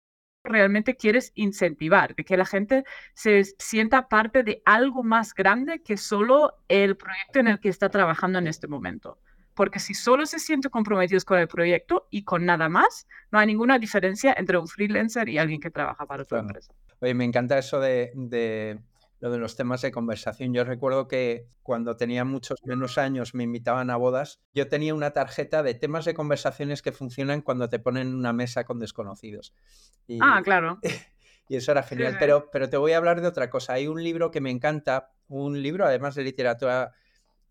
Realmente 0.43 0.95
quieres 0.95 1.31
incentivar, 1.36 2.15
de 2.15 2.25
que 2.25 2.38
la 2.38 2.45
gente 2.45 2.83
se 3.13 3.43
sienta 3.60 4.10
parte 4.10 4.43
de 4.43 4.62
algo 4.65 5.03
más 5.03 5.33
grande 5.33 5.81
que 5.83 5.95
solo 5.95 6.55
el 6.67 6.98
proyecto 6.98 7.39
en 7.39 7.48
el 7.48 7.60
que 7.60 7.69
está 7.69 7.89
trabajando 7.89 8.39
en 8.39 8.48
este 8.48 8.67
momento. 8.67 9.19
Porque 9.53 9.79
si 9.79 9.93
solo 9.93 10.25
se 10.25 10.39
sienten 10.39 10.72
comprometidos 10.72 11.24
con 11.24 11.38
el 11.38 11.48
proyecto 11.48 12.07
y 12.10 12.24
con 12.24 12.45
nada 12.45 12.67
más, 12.67 13.07
no 13.31 13.38
hay 13.38 13.45
ninguna 13.45 13.77
diferencia 13.77 14.33
entre 14.36 14.57
un 14.57 14.67
freelancer 14.67 15.29
y 15.29 15.38
alguien 15.38 15.62
que 15.62 15.69
trabaja 15.69 16.07
para 16.07 16.24
otra 16.24 16.39
empresa. 16.39 16.74
Oye, 17.00 17.13
me 17.13 17.25
encanta 17.25 17.60
eso 17.60 17.79
de 17.79 18.79
lo 19.24 19.32
de 19.32 19.38
los 19.38 19.56
temas 19.56 19.82
de 19.82 19.89
conversación. 19.89 20.53
Yo 20.53 20.65
recuerdo 20.65 21.08
que 21.08 21.48
cuando 21.62 21.96
tenía 21.96 22.25
muchos 22.25 22.60
menos 22.65 22.98
años 22.98 23.34
me 23.34 23.46
invitaban 23.46 23.89
a 23.89 23.96
bodas, 23.96 24.42
yo 24.53 24.68
tenía 24.68 24.94
una 24.94 25.12
tarjeta 25.12 25.63
de 25.63 25.75
temas 25.75 26.03
de 26.03 26.13
conversaciones 26.13 26.82
que 26.82 26.92
funcionan 26.92 27.42
cuando 27.42 27.70
te 27.70 27.80
ponen 27.80 28.13
una 28.13 28.34
mesa 28.34 28.65
con 28.65 28.80
desconocidos. 28.80 29.53
ah, 30.20 30.42
claro. 30.44 30.77
y 31.48 31.56
eso 31.56 31.72
era 31.72 31.84
genial. 31.84 32.18
Pero, 32.20 32.50
pero 32.51 32.70
te 32.70 32.75
voy 32.75 32.92
a 32.92 32.98
hablar 32.98 33.22
de 33.22 33.27
otra 33.27 33.50
cosa. 33.50 33.72
Hay 33.72 33.88
un 33.88 34.03
libro 34.03 34.30
que 34.30 34.42
me 34.42 34.51
encanta, 34.51 35.13
un 35.30 35.62
libro 35.62 35.86
además 35.86 36.15
de 36.15 36.24
literatura 36.25 36.92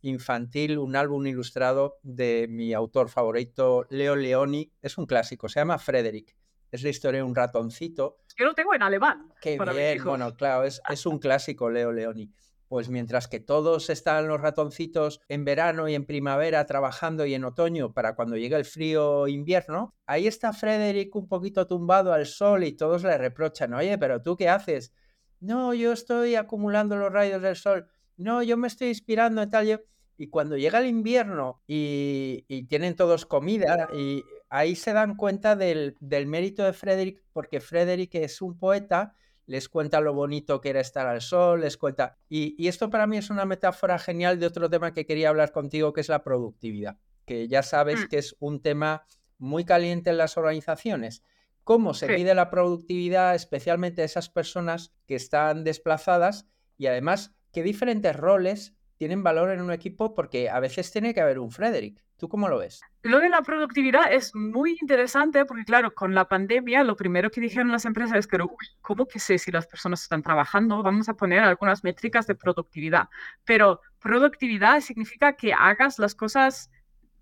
infantil, 0.02 0.76
un 0.76 0.94
álbum 0.94 1.26
ilustrado 1.26 2.00
de 2.02 2.48
mi 2.50 2.74
autor 2.74 3.08
favorito, 3.08 3.86
Leo 3.88 4.14
Leoni. 4.14 4.70
Es 4.82 4.98
un 4.98 5.06
clásico, 5.06 5.48
se 5.48 5.60
llama 5.60 5.78
Frederick. 5.78 6.36
Es 6.70 6.82
la 6.82 6.90
historia 6.90 7.20
de 7.20 7.24
un 7.24 7.34
ratoncito. 7.34 8.18
Yo 8.38 8.46
lo 8.46 8.54
tengo 8.54 8.74
en 8.74 8.82
alemán. 8.82 9.32
Qué 9.40 9.58
bien, 9.58 10.04
bueno, 10.04 10.34
claro, 10.34 10.64
es, 10.64 10.80
es 10.88 11.06
un 11.06 11.18
clásico, 11.18 11.70
Leo 11.70 11.92
Leoni. 11.92 12.30
Pues 12.68 12.88
mientras 12.88 13.28
que 13.28 13.38
todos 13.38 13.90
están 13.90 14.28
los 14.28 14.40
ratoncitos 14.40 15.20
en 15.28 15.44
verano 15.44 15.88
y 15.88 15.94
en 15.94 16.06
primavera 16.06 16.64
trabajando 16.64 17.26
y 17.26 17.34
en 17.34 17.44
otoño 17.44 17.92
para 17.92 18.14
cuando 18.14 18.36
llegue 18.36 18.56
el 18.56 18.64
frío 18.64 19.28
invierno, 19.28 19.94
ahí 20.06 20.26
está 20.26 20.54
Frederick 20.54 21.14
un 21.14 21.28
poquito 21.28 21.66
tumbado 21.66 22.14
al 22.14 22.24
sol 22.24 22.64
y 22.64 22.72
todos 22.72 23.02
le 23.02 23.18
reprochan, 23.18 23.74
oye, 23.74 23.98
pero 23.98 24.22
tú 24.22 24.36
qué 24.38 24.48
haces? 24.48 24.94
No, 25.40 25.74
yo 25.74 25.92
estoy 25.92 26.34
acumulando 26.34 26.96
los 26.96 27.12
rayos 27.12 27.42
del 27.42 27.56
sol. 27.56 27.88
No, 28.16 28.42
yo 28.42 28.56
me 28.56 28.68
estoy 28.68 28.88
inspirando 28.88 29.42
en 29.42 29.50
tal. 29.50 29.84
Y 30.16 30.28
cuando 30.28 30.56
llega 30.56 30.78
el 30.78 30.86
invierno 30.86 31.62
y, 31.66 32.46
y 32.48 32.68
tienen 32.68 32.96
todos 32.96 33.26
comida 33.26 33.88
y 33.92 34.24
ahí 34.52 34.76
se 34.76 34.92
dan 34.92 35.16
cuenta 35.16 35.56
del, 35.56 35.96
mérito 36.26 36.62
de 36.62 36.74
Frederick, 36.74 37.22
porque 37.32 37.58
Frederick 37.60 38.14
es 38.16 38.42
un 38.42 38.58
poeta, 38.58 39.14
les 39.46 39.70
cuenta 39.70 40.02
lo 40.02 40.12
bonito 40.12 40.60
que 40.60 40.68
era 40.68 40.80
estar 40.80 41.06
al 41.06 41.22
sol, 41.22 41.62
les 41.62 41.78
cuenta... 41.78 42.18
Y, 42.28 42.68
esto 42.68 42.90
para 42.90 43.06
mí 43.06 43.16
es 43.16 43.30
una 43.30 43.46
metáfora 43.46 43.98
genial 43.98 44.38
de 44.38 44.46
otro 44.46 44.68
tema 44.68 44.92
que 44.92 45.06
quería 45.06 45.30
hablar 45.30 45.52
contigo, 45.52 45.94
que 45.94 46.02
es 46.02 46.10
la 46.10 46.22
productividad, 46.22 46.98
que 47.24 47.48
ya 47.48 47.62
sabes 47.62 48.04
mm. 48.04 48.08
que 48.08 48.18
es 48.18 48.36
un 48.40 48.60
tema 48.60 49.06
muy 49.38 49.64
caliente 49.64 50.10
en 50.10 50.18
las 50.18 50.36
organizaciones. 50.36 51.22
¿Cómo 51.64 51.94
se 51.94 52.08
mide 52.08 52.34
la 52.34 52.50
productividad, 52.50 53.34
especialmente 53.34 54.02
de 54.02 54.06
esas 54.06 54.28
personas 54.28 54.92
que 55.06 55.14
están 55.14 55.64
desplazadas? 55.64 56.46
Y 56.76 56.88
además, 56.88 57.34
¿qué 57.52 57.62
diferentes 57.62 58.14
roles 58.14 58.74
tienen 59.02 59.24
valor 59.24 59.50
en 59.50 59.60
un 59.60 59.72
equipo? 59.72 60.14
Porque 60.14 60.48
a 60.48 60.60
veces 60.60 60.92
tiene 60.92 61.12
que 61.12 61.20
haber 61.20 61.40
un 61.40 61.50
Frederick. 61.50 62.00
¿Tú 62.18 62.28
cómo 62.28 62.48
lo 62.48 62.58
ves? 62.58 62.80
Lo 63.02 63.18
de 63.18 63.30
la 63.30 63.42
productividad 63.42 64.12
es 64.12 64.32
muy 64.32 64.78
interesante 64.80 65.44
porque, 65.44 65.64
claro, 65.64 65.92
con 65.92 66.14
la 66.14 66.28
pandemia 66.28 66.84
lo 66.84 66.94
primero 66.94 67.28
que 67.28 67.40
dijeron 67.40 67.72
las 67.72 67.84
empresas 67.84 68.16
es 68.16 68.28
que, 68.28 68.38
¿cómo 68.80 69.08
que 69.08 69.18
sé 69.18 69.38
si 69.38 69.50
las 69.50 69.66
personas 69.66 70.04
están 70.04 70.22
trabajando? 70.22 70.84
Vamos 70.84 71.08
a 71.08 71.14
poner 71.14 71.40
algunas 71.40 71.82
métricas 71.82 72.28
de 72.28 72.36
productividad. 72.36 73.08
Pero 73.44 73.80
productividad 73.98 74.80
significa 74.80 75.32
que 75.32 75.52
hagas 75.52 75.98
las 75.98 76.14
cosas 76.14 76.70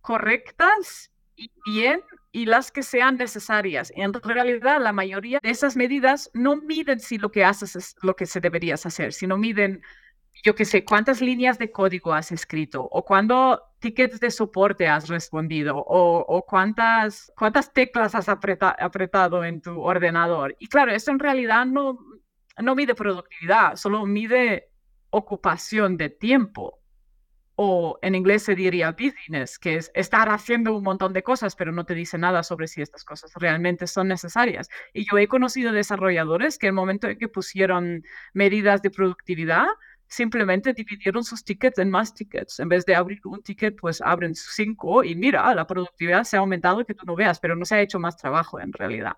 correctas 0.02 1.10
y 1.34 1.50
bien 1.64 2.02
y 2.30 2.44
las 2.44 2.70
que 2.70 2.82
sean 2.82 3.16
necesarias. 3.16 3.90
En 3.96 4.12
realidad, 4.12 4.82
la 4.82 4.92
mayoría 4.92 5.40
de 5.42 5.48
esas 5.48 5.78
medidas 5.78 6.30
no 6.34 6.56
miden 6.56 7.00
si 7.00 7.16
lo 7.16 7.30
que 7.30 7.42
haces 7.42 7.74
es 7.74 7.96
lo 8.02 8.16
que 8.16 8.26
se 8.26 8.40
deberías 8.40 8.84
hacer, 8.84 9.14
sino 9.14 9.38
miden 9.38 9.80
yo 10.42 10.54
qué 10.54 10.64
sé, 10.64 10.84
cuántas 10.84 11.20
líneas 11.20 11.58
de 11.58 11.70
código 11.70 12.12
has 12.14 12.32
escrito 12.32 12.82
o 12.82 13.04
cuántos 13.04 13.60
tickets 13.78 14.20
de 14.20 14.30
soporte 14.30 14.88
has 14.88 15.08
respondido 15.08 15.74
o, 15.76 16.44
cuántas, 16.46 17.32
cuántas 17.36 17.72
teclas 17.72 18.14
has 18.14 18.28
apretado 18.28 19.44
en 19.44 19.60
tu 19.60 19.80
ordenador. 19.80 20.56
Y 20.58 20.68
claro, 20.68 20.92
eso 20.92 21.10
en 21.10 21.18
realidad 21.18 21.66
no, 21.66 21.98
no 22.58 22.74
mide 22.74 22.94
productividad, 22.94 23.76
solo 23.76 24.06
mide 24.06 24.70
ocupación 25.10 25.96
de 25.96 26.10
tiempo. 26.10 26.78
O 27.62 27.98
en 28.00 28.14
inglés 28.14 28.44
se 28.44 28.54
diría 28.54 28.92
business, 28.92 29.58
que 29.58 29.76
es 29.76 29.90
estar 29.94 30.30
haciendo 30.30 30.74
un 30.74 30.82
montón 30.82 31.12
de 31.12 31.22
cosas, 31.22 31.54
pero 31.56 31.72
no 31.72 31.84
te 31.84 31.92
dice 31.92 32.16
nada 32.16 32.42
sobre 32.42 32.66
si 32.66 32.80
estas 32.80 33.04
cosas 33.04 33.30
realmente 33.34 33.86
son 33.86 34.08
necesarias. 34.08 34.70
Y 34.94 35.04
yo 35.04 35.18
he 35.18 35.28
conocido 35.28 35.70
desarrolladores 35.70 36.56
que 36.56 36.68
el 36.68 36.72
momento 36.72 37.06
en 37.06 37.18
que 37.18 37.28
pusieron 37.28 38.02
medidas 38.32 38.80
de 38.80 38.88
productividad, 38.88 39.66
simplemente 40.10 40.74
dividieron 40.74 41.24
sus 41.24 41.44
tickets 41.44 41.78
en 41.78 41.88
más 41.88 42.12
tickets. 42.12 42.58
En 42.58 42.68
vez 42.68 42.84
de 42.84 42.96
abrir 42.96 43.20
un 43.24 43.42
ticket, 43.42 43.76
pues 43.80 44.00
abren 44.00 44.34
cinco 44.34 45.04
y 45.04 45.14
mira, 45.14 45.54
la 45.54 45.66
productividad 45.66 46.24
se 46.24 46.36
ha 46.36 46.40
aumentado 46.40 46.84
que 46.84 46.94
tú 46.94 47.06
no 47.06 47.14
veas, 47.14 47.38
pero 47.38 47.54
no 47.54 47.64
se 47.64 47.76
ha 47.76 47.80
hecho 47.80 48.00
más 48.00 48.16
trabajo 48.16 48.60
en 48.60 48.72
realidad. 48.72 49.16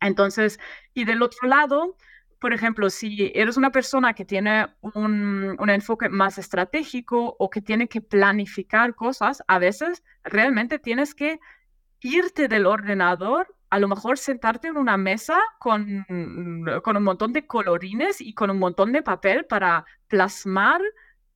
Entonces, 0.00 0.60
y 0.92 1.04
del 1.06 1.22
otro 1.22 1.48
lado, 1.48 1.96
por 2.40 2.52
ejemplo, 2.52 2.90
si 2.90 3.32
eres 3.34 3.56
una 3.56 3.72
persona 3.72 4.12
que 4.12 4.26
tiene 4.26 4.68
un, 4.82 5.56
un, 5.58 5.70
enfoque 5.70 6.10
más 6.10 6.38
estratégico 6.38 7.34
o 7.38 7.48
que 7.50 7.62
tiene 7.62 7.88
que 7.88 8.02
planificar 8.02 8.94
cosas, 8.94 9.42
a 9.48 9.58
veces 9.58 10.04
realmente 10.22 10.78
tienes 10.78 11.14
que 11.14 11.40
irte 12.00 12.48
del 12.48 12.66
ordenador 12.66 13.56
a 13.70 13.78
lo 13.78 13.88
mejor 13.88 14.18
sentarte 14.18 14.68
en 14.68 14.76
una 14.76 14.96
mesa 14.96 15.38
con, 15.58 16.04
mm, 16.08 16.80
con 16.82 16.96
un 16.96 17.02
montón 17.02 17.32
de 17.32 17.46
colorines 17.46 18.20
y 18.20 18.34
con 18.34 18.50
un 18.50 18.58
montón 18.58 18.92
de 18.92 19.02
papel 19.02 19.44
para 19.44 19.84
plasmar 20.08 20.80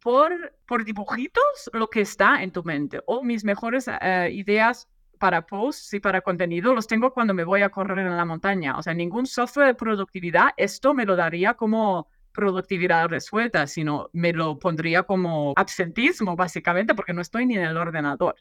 por, 0.00 0.54
por 0.66 0.84
dibujitos 0.84 1.70
lo 1.72 1.88
que 1.88 2.00
está 2.00 2.42
en 2.42 2.50
tu 2.50 2.64
mente. 2.64 3.00
O 3.06 3.22
mis 3.22 3.44
mejores 3.44 3.88
eh, 3.88 4.30
ideas 4.32 4.88
para 5.18 5.46
posts 5.46 5.94
y 5.94 6.00
para 6.00 6.20
contenido 6.20 6.74
los 6.74 6.88
tengo 6.88 7.12
cuando 7.12 7.32
me 7.32 7.44
voy 7.44 7.62
a 7.62 7.68
correr 7.68 7.98
en 7.98 8.16
la 8.16 8.24
montaña. 8.24 8.76
O 8.76 8.82
sea, 8.82 8.92
ningún 8.92 9.26
software 9.26 9.68
de 9.68 9.74
productividad, 9.74 10.48
esto 10.56 10.94
me 10.94 11.06
lo 11.06 11.14
daría 11.14 11.54
como 11.54 12.08
productividad 12.32 13.08
resuelta, 13.08 13.66
sino 13.66 14.10
me 14.12 14.32
lo 14.32 14.58
pondría 14.58 15.04
como 15.04 15.52
absentismo, 15.54 16.34
básicamente, 16.34 16.94
porque 16.94 17.12
no 17.12 17.20
estoy 17.20 17.46
ni 17.46 17.56
en 17.56 17.64
el 17.64 17.76
ordenador. 17.76 18.34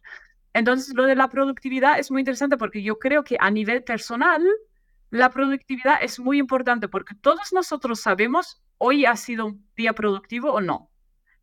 Entonces, 0.54 0.94
lo 0.96 1.06
de 1.06 1.16
la 1.16 1.30
productividad 1.30 2.00
es 2.00 2.12
muy 2.12 2.22
interesante 2.22 2.58
porque 2.58 2.84
yo 2.84 3.00
creo 3.00 3.24
que 3.24 3.38
a 3.40 3.50
nivel 3.52 3.84
personal, 3.84 4.42
la 5.10 5.30
productividad 5.30 6.02
es 6.02 6.20
muy 6.20 6.40
importante 6.40 6.88
porque 6.88 7.16
todos 7.16 7.54
nosotros 7.54 8.00
sabemos 8.00 8.62
hoy 8.78 9.06
ha 9.06 9.16
sido 9.16 9.46
un 9.46 9.66
día 9.76 9.94
productivo 9.94 10.52
o 10.52 10.62
no. 10.62 10.90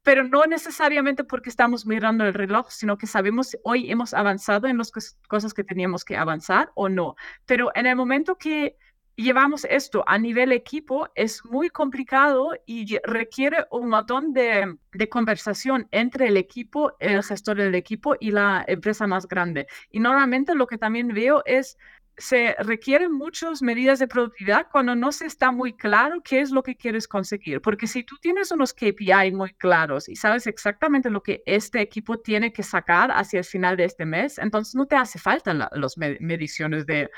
Pero 0.03 0.25
no 0.25 0.47
necesariamente 0.47 1.25
porque 1.25 1.51
estamos 1.51 1.87
mirando 1.87 2.25
el 2.25 2.35
reloj, 2.35 2.71
sino 2.71 2.97
que 2.97 3.07
sabemos 3.07 3.57
hoy 3.63 3.91
hemos 3.91 4.15
avanzado 4.15 4.67
en 4.67 4.79
las 4.79 4.91
cosas 5.29 5.55
que 5.55 5.65
teníamos 5.65 6.05
que 6.05 6.17
avanzar 6.17 6.71
o 6.75 6.89
no. 6.89 7.15
Pero 7.47 7.71
en 7.75 7.87
el 7.87 7.97
momento 7.97 8.37
que 8.37 8.77
llevamos 9.23 9.67
esto 9.69 10.05
a 10.07 10.17
nivel 10.19 10.53
equipo, 10.53 11.09
es 11.15 11.45
muy 11.45 11.71
complicado 11.71 12.53
y 12.67 12.99
requiere 13.03 13.67
un 13.71 13.89
montón 13.89 14.33
de, 14.33 14.77
conversación 15.11 15.89
entre 15.91 16.29
el 16.29 16.37
equipo, 16.37 16.95
el 17.01 17.23
gestor 17.23 17.57
del 17.57 17.75
equipo 17.75 18.15
y 18.21 18.31
la 18.31 18.65
empresa 18.67 19.07
más 19.07 19.27
grande. 19.27 19.67
Y 19.91 20.01
normalmente 20.01 20.55
lo 20.55 20.67
que 20.67 20.79
también 20.79 21.09
veo 21.09 21.43
es 21.47 21.77
se 22.17 22.57
requieren 22.59 23.13
muchas 23.13 23.63
medidas 23.63 24.01
de 24.01 24.09
productividad 24.09 24.67
cuando 24.73 24.97
no 24.97 25.13
se 25.13 25.27
está 25.27 25.53
muy 25.53 25.73
claro 25.73 26.21
qué 26.23 26.41
es 26.41 26.51
lo 26.51 26.65
que 26.65 26.77
quieres 26.77 27.07
conseguir. 27.07 27.61
Porque 27.61 27.87
si 27.87 28.03
tú 28.03 28.17
tienes 28.21 28.51
unos 28.51 28.75
KPI 28.75 29.33
muy 29.33 29.53
claros 29.55 30.09
y 30.09 30.17
sabes 30.17 30.49
exactamente 30.49 31.11
lo 31.11 31.23
que 31.23 31.43
este 31.47 31.81
equipo 31.81 32.19
tiene 32.19 32.53
que 32.53 32.65
sacar 32.65 33.13
hacia 33.13 33.39
el 33.39 33.45
final 33.45 33.77
de 33.77 33.85
este 33.85 34.05
mes, 34.05 34.39
entonces 34.39 34.75
no 34.75 34.87
te 34.87 34.97
hace 34.97 35.21
falta 35.21 35.55
las 35.55 35.97
mediciones 35.97 36.87
de 36.87 37.09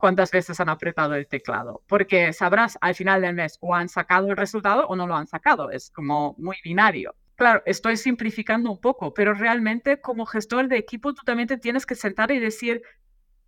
cuántas 0.00 0.32
veces 0.32 0.58
han 0.58 0.68
apretado 0.68 1.14
el 1.14 1.28
teclado, 1.28 1.84
porque 1.86 2.32
sabrás 2.32 2.76
al 2.80 2.96
final 2.96 3.22
del 3.22 3.34
mes 3.36 3.58
o 3.60 3.74
han 3.74 3.88
sacado 3.88 4.28
el 4.30 4.36
resultado 4.36 4.86
o 4.88 4.96
no 4.96 5.06
lo 5.06 5.14
han 5.14 5.28
sacado. 5.28 5.70
Es 5.70 5.90
como 5.90 6.34
muy 6.38 6.56
binario. 6.64 7.14
Claro, 7.36 7.62
estoy 7.66 7.96
simplificando 7.96 8.70
un 8.70 8.80
poco, 8.80 9.14
pero 9.14 9.34
realmente 9.34 10.00
como 10.00 10.26
gestor 10.26 10.68
de 10.68 10.78
equipo 10.78 11.14
tú 11.14 11.22
también 11.24 11.48
te 11.48 11.56
tienes 11.58 11.86
que 11.86 11.94
sentar 11.94 12.32
y 12.32 12.38
decir, 12.40 12.82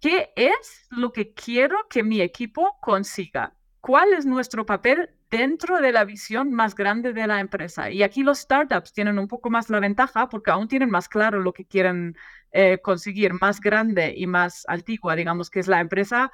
¿qué 0.01 0.33
es 0.37 0.87
lo 0.91 1.13
que 1.13 1.35
quiero 1.35 1.77
que 1.91 2.03
mi 2.03 2.21
equipo 2.21 2.79
consiga? 2.81 3.55
¿Cuál 3.83 4.13
es 4.13 4.25
nuestro 4.25 4.65
papel 4.65 5.11
dentro 5.29 5.81
de 5.81 5.91
la 5.91 6.05
visión 6.05 6.53
más 6.53 6.77
grande 6.77 7.13
de 7.13 7.27
la 7.27 7.41
empresa? 7.41 7.91
Y 7.91 8.05
aquí 8.05 8.23
los 8.23 8.39
startups 8.39 8.93
tienen 8.93 9.19
un 9.19 9.27
poco 9.27 9.51
más 9.51 9.71
la 9.71 9.81
ventaja 9.81 10.29
porque 10.29 10.53
aún 10.53 10.69
tienen 10.69 10.89
más 10.89 11.09
claro 11.09 11.41
lo 11.41 11.53
que 11.53 11.65
quieren 11.65 12.17
eh, 12.53 12.79
conseguir 12.81 13.33
más 13.41 13.61
grande 13.61 14.15
y 14.17 14.29
más 14.29 14.65
antigua, 14.69 15.17
digamos 15.17 15.51
que 15.51 15.59
es 15.59 15.67
la 15.67 15.81
empresa, 15.81 16.31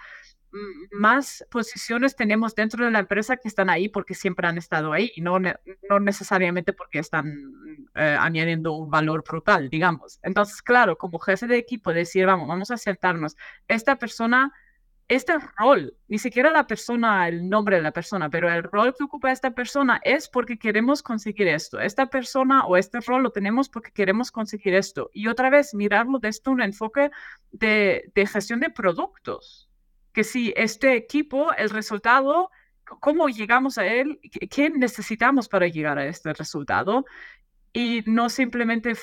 mm, 0.52 0.98
más 1.00 1.42
posiciones 1.50 2.16
tenemos 2.16 2.54
dentro 2.54 2.84
de 2.84 2.90
la 2.90 2.98
empresa 2.98 3.38
que 3.38 3.48
están 3.48 3.70
ahí 3.70 3.88
porque 3.88 4.12
siempre 4.12 4.46
han 4.46 4.58
estado 4.58 4.92
ahí 4.92 5.10
y 5.16 5.22
no, 5.22 5.38
no 5.38 6.00
necesariamente 6.00 6.74
porque 6.74 6.98
están 6.98 7.88
eh, 7.94 8.16
añadiendo 8.20 8.74
un 8.74 8.90
valor 8.90 9.24
brutal, 9.26 9.70
digamos. 9.70 10.20
Entonces, 10.22 10.60
claro, 10.60 10.98
como 10.98 11.18
jefe 11.18 11.46
de 11.46 11.56
equipo, 11.56 11.94
decir, 11.94 12.26
vamos, 12.26 12.46
vamos 12.46 12.70
a 12.70 12.74
acertarnos, 12.74 13.38
esta 13.68 13.96
persona 13.96 14.52
este 15.08 15.34
rol, 15.56 15.96
ni 16.06 16.18
siquiera 16.18 16.50
la 16.50 16.66
persona, 16.66 17.28
el 17.28 17.48
nombre 17.48 17.76
de 17.76 17.82
la 17.82 17.92
persona, 17.92 18.28
pero 18.28 18.52
el 18.52 18.62
rol 18.62 18.94
que 18.94 19.04
ocupa 19.04 19.32
esta 19.32 19.52
persona 19.52 20.00
es 20.04 20.28
porque 20.28 20.58
queremos 20.58 21.02
conseguir 21.02 21.48
esto. 21.48 21.80
Esta 21.80 22.06
persona 22.06 22.66
o 22.66 22.76
este 22.76 23.00
rol 23.00 23.22
lo 23.22 23.30
tenemos 23.30 23.70
porque 23.70 23.90
queremos 23.90 24.30
conseguir 24.30 24.74
esto. 24.74 25.10
Y 25.14 25.28
otra 25.28 25.48
vez, 25.48 25.72
mirarlo 25.74 26.18
desde 26.18 26.50
un 26.50 26.60
enfoque 26.60 27.10
de, 27.50 28.12
de 28.14 28.26
gestión 28.26 28.60
de 28.60 28.68
productos. 28.68 29.70
Que 30.12 30.24
si 30.24 30.52
este 30.56 30.94
equipo, 30.94 31.54
el 31.54 31.70
resultado, 31.70 32.50
cómo 33.00 33.28
llegamos 33.28 33.78
a 33.78 33.86
él, 33.86 34.20
qué 34.50 34.68
necesitamos 34.68 35.48
para 35.48 35.68
llegar 35.68 35.98
a 35.98 36.06
este 36.06 36.34
resultado 36.34 37.06
y 37.72 38.02
no 38.06 38.28
simplemente 38.28 38.94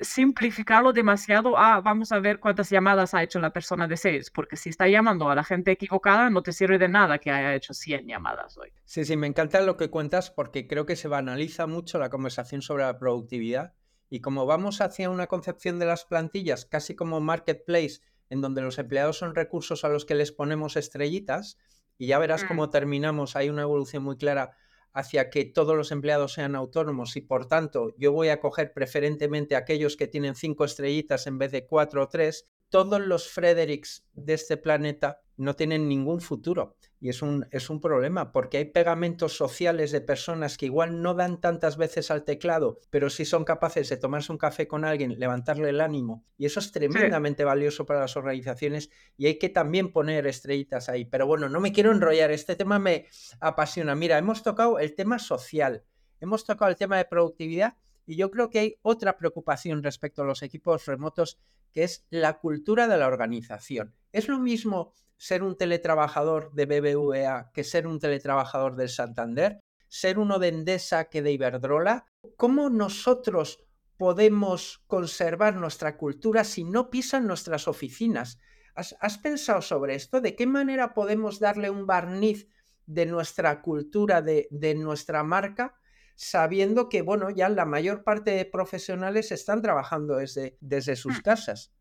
simplificarlo 0.00 0.92
demasiado 0.92 1.56
a 1.56 1.80
vamos 1.80 2.12
a 2.12 2.18
ver 2.18 2.40
cuántas 2.40 2.70
llamadas 2.70 3.14
ha 3.14 3.22
hecho 3.22 3.38
la 3.38 3.52
persona 3.52 3.86
de 3.86 3.96
sales, 3.96 4.30
porque 4.30 4.56
si 4.56 4.70
está 4.70 4.88
llamando 4.88 5.30
a 5.30 5.34
la 5.34 5.44
gente 5.44 5.70
equivocada, 5.70 6.28
no 6.30 6.42
te 6.42 6.52
sirve 6.52 6.78
de 6.78 6.88
nada 6.88 7.18
que 7.18 7.30
haya 7.30 7.54
hecho 7.54 7.72
100 7.72 8.06
llamadas 8.06 8.58
hoy. 8.58 8.72
Sí, 8.84 9.04
sí, 9.04 9.16
me 9.16 9.26
encanta 9.26 9.60
lo 9.60 9.76
que 9.76 9.90
cuentas 9.90 10.30
porque 10.30 10.66
creo 10.66 10.86
que 10.86 10.96
se 10.96 11.08
banaliza 11.08 11.66
mucho 11.66 11.98
la 11.98 12.10
conversación 12.10 12.62
sobre 12.62 12.84
la 12.84 12.98
productividad 12.98 13.74
y 14.08 14.20
como 14.20 14.46
vamos 14.46 14.80
hacia 14.80 15.10
una 15.10 15.26
concepción 15.26 15.78
de 15.78 15.86
las 15.86 16.04
plantillas 16.04 16.64
casi 16.64 16.94
como 16.94 17.20
marketplace, 17.20 18.00
en 18.28 18.40
donde 18.40 18.62
los 18.62 18.78
empleados 18.78 19.18
son 19.18 19.34
recursos 19.34 19.84
a 19.84 19.88
los 19.88 20.04
que 20.04 20.14
les 20.14 20.32
ponemos 20.32 20.76
estrellitas, 20.76 21.58
y 21.98 22.08
ya 22.08 22.18
verás 22.18 22.44
mm. 22.44 22.48
cómo 22.48 22.70
terminamos, 22.70 23.36
hay 23.36 23.48
una 23.48 23.62
evolución 23.62 24.02
muy 24.02 24.16
clara 24.16 24.56
hacia 24.96 25.28
que 25.28 25.44
todos 25.44 25.76
los 25.76 25.92
empleados 25.92 26.32
sean 26.32 26.56
autónomos 26.56 27.16
y 27.16 27.20
por 27.20 27.46
tanto 27.46 27.94
yo 27.98 28.12
voy 28.12 28.30
a 28.30 28.40
coger 28.40 28.72
preferentemente 28.72 29.54
aquellos 29.54 29.94
que 29.94 30.06
tienen 30.06 30.34
cinco 30.34 30.64
estrellitas 30.64 31.26
en 31.26 31.36
vez 31.36 31.52
de 31.52 31.66
cuatro 31.66 32.02
o 32.02 32.08
tres, 32.08 32.48
todos 32.70 32.98
los 32.98 33.28
Fredericks 33.28 34.06
de 34.14 34.32
este 34.32 34.56
planeta 34.56 35.20
no 35.36 35.54
tienen 35.54 35.88
ningún 35.88 36.20
futuro. 36.20 36.76
Y 36.98 37.10
es 37.10 37.22
un, 37.22 37.46
es 37.50 37.68
un 37.68 37.80
problema 37.80 38.32
porque 38.32 38.58
hay 38.58 38.64
pegamentos 38.66 39.36
sociales 39.36 39.92
de 39.92 40.00
personas 40.00 40.56
que 40.56 40.66
igual 40.66 41.02
no 41.02 41.14
dan 41.14 41.40
tantas 41.40 41.76
veces 41.76 42.10
al 42.10 42.24
teclado, 42.24 42.80
pero 42.90 43.10
sí 43.10 43.24
son 43.24 43.44
capaces 43.44 43.88
de 43.88 43.96
tomarse 43.98 44.32
un 44.32 44.38
café 44.38 44.66
con 44.66 44.84
alguien, 44.84 45.18
levantarle 45.18 45.68
el 45.68 45.80
ánimo. 45.80 46.24
Y 46.38 46.46
eso 46.46 46.60
es 46.60 46.72
tremendamente 46.72 47.44
valioso 47.44 47.84
para 47.84 48.00
las 48.00 48.16
organizaciones 48.16 48.90
y 49.16 49.26
hay 49.26 49.38
que 49.38 49.50
también 49.50 49.92
poner 49.92 50.26
estrellitas 50.26 50.88
ahí. 50.88 51.04
Pero 51.04 51.26
bueno, 51.26 51.48
no 51.48 51.60
me 51.60 51.72
quiero 51.72 51.92
enrollar, 51.92 52.30
este 52.30 52.56
tema 52.56 52.78
me 52.78 53.06
apasiona. 53.40 53.94
Mira, 53.94 54.18
hemos 54.18 54.42
tocado 54.42 54.78
el 54.78 54.94
tema 54.94 55.18
social, 55.18 55.84
hemos 56.20 56.44
tocado 56.44 56.70
el 56.70 56.76
tema 56.76 56.96
de 56.96 57.04
productividad 57.04 57.74
y 58.06 58.16
yo 58.16 58.30
creo 58.30 58.48
que 58.50 58.60
hay 58.60 58.76
otra 58.82 59.18
preocupación 59.18 59.82
respecto 59.82 60.22
a 60.22 60.24
los 60.24 60.42
equipos 60.42 60.86
remotos, 60.86 61.38
que 61.72 61.82
es 61.82 62.06
la 62.08 62.38
cultura 62.38 62.86
de 62.86 62.96
la 62.96 63.08
organización. 63.08 63.94
Es 64.12 64.28
lo 64.28 64.38
mismo 64.38 64.92
ser 65.16 65.42
un 65.42 65.56
teletrabajador 65.56 66.52
de 66.52 66.66
BBVA 66.66 67.50
que 67.52 67.64
ser 67.64 67.86
un 67.86 67.98
teletrabajador 67.98 68.76
del 68.76 68.88
Santander, 68.88 69.60
ser 69.88 70.18
uno 70.18 70.38
de 70.38 70.48
Endesa 70.48 71.06
que 71.06 71.22
de 71.22 71.32
Iberdrola. 71.32 72.06
¿Cómo 72.36 72.70
nosotros 72.70 73.64
podemos 73.96 74.84
conservar 74.86 75.56
nuestra 75.56 75.96
cultura 75.96 76.44
si 76.44 76.64
no 76.64 76.90
pisan 76.90 77.26
nuestras 77.26 77.66
oficinas? 77.66 78.38
¿Has, 78.74 79.18
pensado 79.18 79.62
sobre 79.62 79.94
esto? 79.94 80.20
¿De 80.20 80.36
qué 80.36 80.46
manera 80.46 80.92
podemos 80.92 81.40
darle 81.40 81.70
un 81.70 81.86
barniz 81.86 82.46
de 82.84 83.06
nuestra 83.06 83.62
cultura, 83.62 84.20
de, 84.20 84.48
de 84.50 84.74
nuestra 84.74 85.24
marca, 85.24 85.74
sabiendo 86.16 86.88
que, 86.88 87.02
bueno, 87.02 87.30
ya 87.30 87.48
la 87.48 87.64
mayor 87.64 88.02
parte 88.02 88.32
de 88.32 88.44
profesionales 88.46 89.30
están 89.30 89.62
trabajando 89.62 90.16
desde, 90.16 90.56
desde 90.60 90.96
sus 90.96 91.18
mm. 91.18 91.22
casas? 91.22 91.72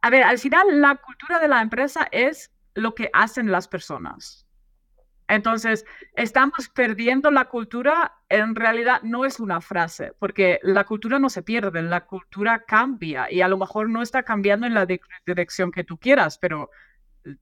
a 0.00 0.10
ver, 0.10 0.22
al 0.22 0.38
final 0.38 0.80
la 0.80 0.94
cultura 0.96 1.38
de 1.38 1.48
la 1.48 1.60
empresa 1.60 2.08
es 2.10 2.50
lo 2.74 2.94
que 2.94 3.10
hacen 3.12 3.50
las 3.50 3.68
personas. 3.68 4.46
Entonces, 5.28 5.84
estamos 6.14 6.68
perdiendo 6.68 7.30
la 7.32 7.46
cultura, 7.46 8.14
en 8.28 8.54
realidad 8.54 9.02
no 9.02 9.24
es 9.24 9.40
una 9.40 9.60
frase, 9.60 10.12
porque 10.18 10.60
la 10.62 10.84
cultura 10.84 11.18
no 11.18 11.28
se 11.28 11.42
pierde, 11.42 11.82
la 11.82 12.06
cultura 12.06 12.64
cambia 12.64 13.30
y 13.30 13.40
a 13.40 13.48
lo 13.48 13.58
mejor 13.58 13.90
no 13.90 14.02
está 14.02 14.22
cambiando 14.22 14.66
en 14.66 14.74
la 14.74 14.86
dirección 15.26 15.72
que 15.72 15.84
tú 15.84 15.98
quieras, 15.98 16.38
pero 16.38 16.70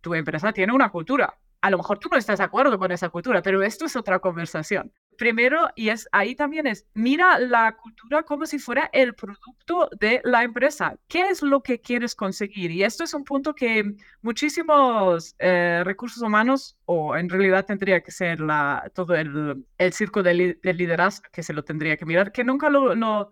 tu 0.01 0.15
empresa 0.15 0.53
tiene 0.53 0.73
una 0.73 0.91
cultura 0.91 1.39
a 1.65 1.71
lo 1.71 1.79
mejor 1.79 1.99
tú 1.99 2.11
no 2.13 2.19
estás 2.19 2.41
de 2.41 2.45
acuerdo 2.45 2.79
con 2.79 2.93
esa 2.93 3.09
cultura, 3.09 3.41
pero 3.41 3.63
esto 3.63 3.87
es 3.87 3.97
otra 3.97 4.19
conversación. 4.19 4.93
Primero, 5.17 5.69
y 5.75 5.89
es 5.91 6.09
ahí 6.13 6.35
también 6.35 6.67
es, 6.67 6.87
mira 6.95 7.39
la 7.39 7.77
cultura 7.77 8.23
como 8.23 8.47
si 8.47 8.59
fuera 8.59 8.91
el 8.93 9.15
producto 9.15 9.89
de 9.99 10.21
la 10.25 10.43
empresa. 10.43 10.97
¿Qué 11.09 11.29
es 11.29 11.43
lo 11.43 11.63
que 11.63 11.81
quieres 11.81 12.15
conseguir? 12.15 12.71
Y 12.71 12.83
esto 12.83 13.05
es 13.05 13.15
un 13.15 13.25
punto 13.25 13.55
que 13.55 13.95
muchísimos 14.23 15.35
eh, 15.39 15.83
recursos 15.85 16.23
humanos, 16.23 16.77
o 16.85 17.17
en 17.17 17.29
realidad 17.29 17.67
tendría 17.67 18.01
que 18.03 18.11
ser 18.11 18.41
la, 18.41 18.91
todo 18.95 19.15
el, 19.15 19.65
el 19.79 19.93
circo 19.93 20.23
de, 20.23 20.59
liderazgo 20.63 21.25
que 21.33 21.43
se 21.43 21.53
lo 21.53 21.65
tendría 21.65 21.97
que 21.97 22.07
mirar, 22.07 22.33
que 22.33 22.45
nunca 22.45 22.69
lo, 22.71 22.95
lo 22.95 23.31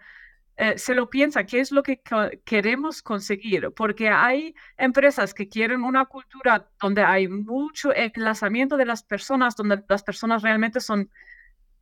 eh, 0.57 0.79
se 0.79 0.95
lo 0.95 1.09
piensa, 1.09 1.45
qué 1.45 1.61
es 1.61 1.73
lo 1.73 1.83
que 1.83 2.03
queremos 2.45 3.03
conseguir, 3.03 3.73
porque 3.75 4.11
hay 4.11 4.55
empresas 4.77 5.33
que 5.33 5.49
quieren 5.49 5.83
una 5.83 6.05
cultura 6.05 6.69
donde 6.81 7.03
hay 7.03 7.27
mucho 7.27 7.95
emplazamiento 7.95 8.77
de 8.77 8.85
las 8.85 9.03
personas, 9.03 9.57
donde 9.57 9.83
las 9.89 10.03
personas 10.03 10.43
realmente 10.43 10.81
son 10.81 11.11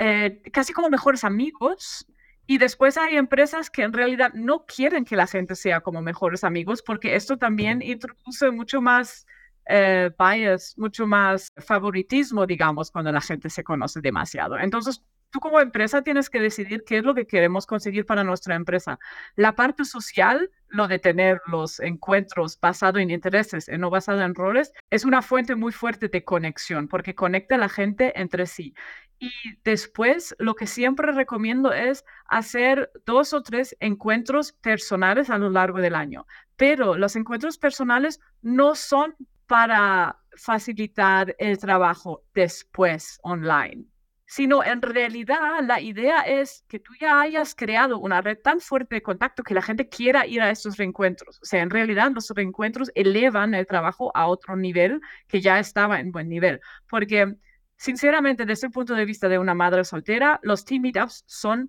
eh, 0.01 0.43
casi 0.53 0.73
como 0.73 0.89
mejores 0.89 1.23
amigos, 1.25 2.07
y 2.47 2.59
después 2.59 2.97
hay 2.97 3.17
empresas 3.17 3.71
que 3.71 3.83
en 3.83 3.93
realidad 3.93 4.33
no 4.35 4.67
quieren 4.67 5.05
que 5.05 5.15
la 5.15 5.29
gente 5.29 5.55
sea 5.55 5.83
como 5.83 6.03
mejores 6.03 6.43
amigos, 6.43 6.83
porque 6.83 7.15
esto 7.15 7.37
también 7.37 7.81
introduce 7.81 8.51
mucho 8.51 8.81
más 8.81 9.25
eh, 9.67 10.11
bias, 10.19 10.75
mucho 10.77 11.07
más 11.07 11.53
favoritismo, 11.59 12.47
digamos, 12.47 12.91
cuando 12.91 13.13
la 13.13 13.21
gente 13.21 13.49
se 13.51 13.63
conoce 13.63 14.01
demasiado. 14.01 14.59
Entonces, 14.59 15.05
tú 15.31 15.39
como 15.39 15.61
empresa 15.61 16.03
tienes 16.03 16.29
que 16.29 16.41
decidir 16.41 16.83
qué 16.85 16.99
es 16.99 17.05
lo 17.05 17.15
que 17.15 17.27
queremos 17.27 17.67
conseguir 17.67 18.05
para 18.05 18.25
nuestra 18.25 18.57
empresa. 18.57 18.99
La 19.37 19.55
parte 19.55 19.85
social, 19.85 20.51
lo 20.71 20.89
de 20.89 20.99
tener 20.99 21.41
los 21.47 21.81
encuentros 21.81 22.59
basados 22.61 23.03
en 23.03 23.11
intereses 23.11 23.69
y 23.69 23.77
no 23.77 23.91
basado 23.91 24.23
en 24.23 24.35
roles, 24.35 24.73
es 24.91 25.05
una 25.05 25.23
fuente 25.23 25.55
muy 25.55 25.73
fuerte 25.73 26.09
de 26.09 26.25
conexión 26.25 26.89
porque 26.89 27.15
conecta 27.15 27.57
a 27.57 27.59
la 27.59 27.69
gente 27.69 28.19
entre 28.19 28.47
sí. 28.47 28.75
Y 29.19 29.31
después, 29.65 30.35
lo 30.39 30.55
que 30.55 30.67
siempre 30.67 31.13
recomiendo 31.13 31.73
es 31.73 32.05
hacer 32.27 32.91
dos 33.05 33.35
o 33.35 33.43
tres 33.43 33.77
encuentros 33.81 34.53
personales 34.53 35.29
a 35.29 35.39
lo 35.39 35.51
largo 35.51 35.79
del 35.79 35.95
año. 35.95 36.27
Pero 36.57 36.97
los 36.97 37.17
encuentros 37.17 37.59
personales 37.59 38.21
no 38.41 38.75
son 38.75 39.15
para 39.47 40.21
facilitar 40.37 41.35
el 41.39 41.59
trabajo 41.59 42.23
después 42.33 43.19
online 43.23 43.90
sino 44.31 44.63
en 44.63 44.81
realidad 44.81 45.61
la 45.65 45.81
idea 45.81 46.21
es 46.21 46.65
que 46.69 46.79
tú 46.79 46.93
ya 47.01 47.21
hayas 47.21 47.53
creado 47.57 47.99
una 47.99 48.21
red 48.21 48.39
tan 48.39 48.61
fuerte 48.61 48.95
de 48.95 49.03
contacto 49.03 49.43
que 49.43 49.55
la 49.55 49.61
gente 49.61 49.89
quiera 49.89 50.25
ir 50.25 50.41
a 50.41 50.51
estos 50.51 50.77
reencuentros. 50.77 51.41
O 51.43 51.45
sea, 51.45 51.63
en 51.63 51.69
realidad 51.69 52.13
los 52.15 52.31
reencuentros 52.31 52.93
elevan 52.95 53.55
el 53.55 53.67
trabajo 53.67 54.13
a 54.15 54.29
otro 54.29 54.55
nivel 54.55 55.01
que 55.27 55.41
ya 55.41 55.59
estaba 55.59 55.99
en 55.99 56.13
buen 56.13 56.29
nivel. 56.29 56.61
Porque, 56.89 57.35
sinceramente, 57.77 58.47
desde 58.47 58.69
el 58.69 58.73
punto 58.73 58.95
de 58.95 59.05
vista 59.05 59.29
de 59.29 59.37
una 59.37 59.53
madre 59.53 59.83
soltera, 59.83 60.39
los 60.45 60.65
team 60.65 60.83
meetups 60.83 61.25
son 61.27 61.69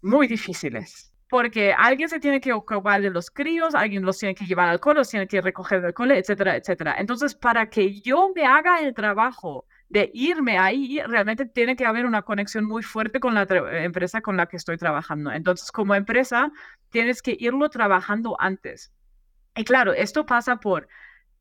muy 0.00 0.26
difíciles. 0.26 1.12
Porque 1.28 1.74
alguien 1.76 2.08
se 2.08 2.18
tiene 2.18 2.40
que 2.40 2.54
ocupar 2.54 3.02
de 3.02 3.10
los 3.10 3.30
críos, 3.30 3.74
alguien 3.74 4.06
los 4.06 4.16
tiene 4.16 4.34
que 4.34 4.46
llevar 4.46 4.70
al 4.70 4.80
cole, 4.80 5.00
los 5.00 5.10
tiene 5.10 5.26
que 5.26 5.42
recoger 5.42 5.82
del 5.82 5.92
cole, 5.92 6.16
etcétera, 6.16 6.56
etcétera. 6.56 6.94
Entonces, 6.96 7.34
para 7.34 7.68
que 7.68 8.00
yo 8.00 8.32
me 8.34 8.46
haga 8.46 8.80
el 8.80 8.94
trabajo 8.94 9.66
de 9.90 10.08
irme 10.14 10.56
ahí, 10.56 11.00
realmente 11.04 11.44
tiene 11.46 11.74
que 11.74 11.84
haber 11.84 12.06
una 12.06 12.22
conexión 12.22 12.64
muy 12.64 12.82
fuerte 12.82 13.18
con 13.18 13.34
la 13.34 13.46
empresa 13.82 14.20
con 14.20 14.36
la 14.36 14.46
que 14.46 14.56
estoy 14.56 14.76
trabajando. 14.76 15.32
Entonces, 15.32 15.72
como 15.72 15.96
empresa, 15.96 16.52
tienes 16.90 17.20
que 17.22 17.36
irlo 17.38 17.68
trabajando 17.68 18.36
antes. 18.38 18.92
Y 19.56 19.64
claro, 19.64 19.92
esto 19.92 20.24
pasa 20.24 20.56
por 20.56 20.86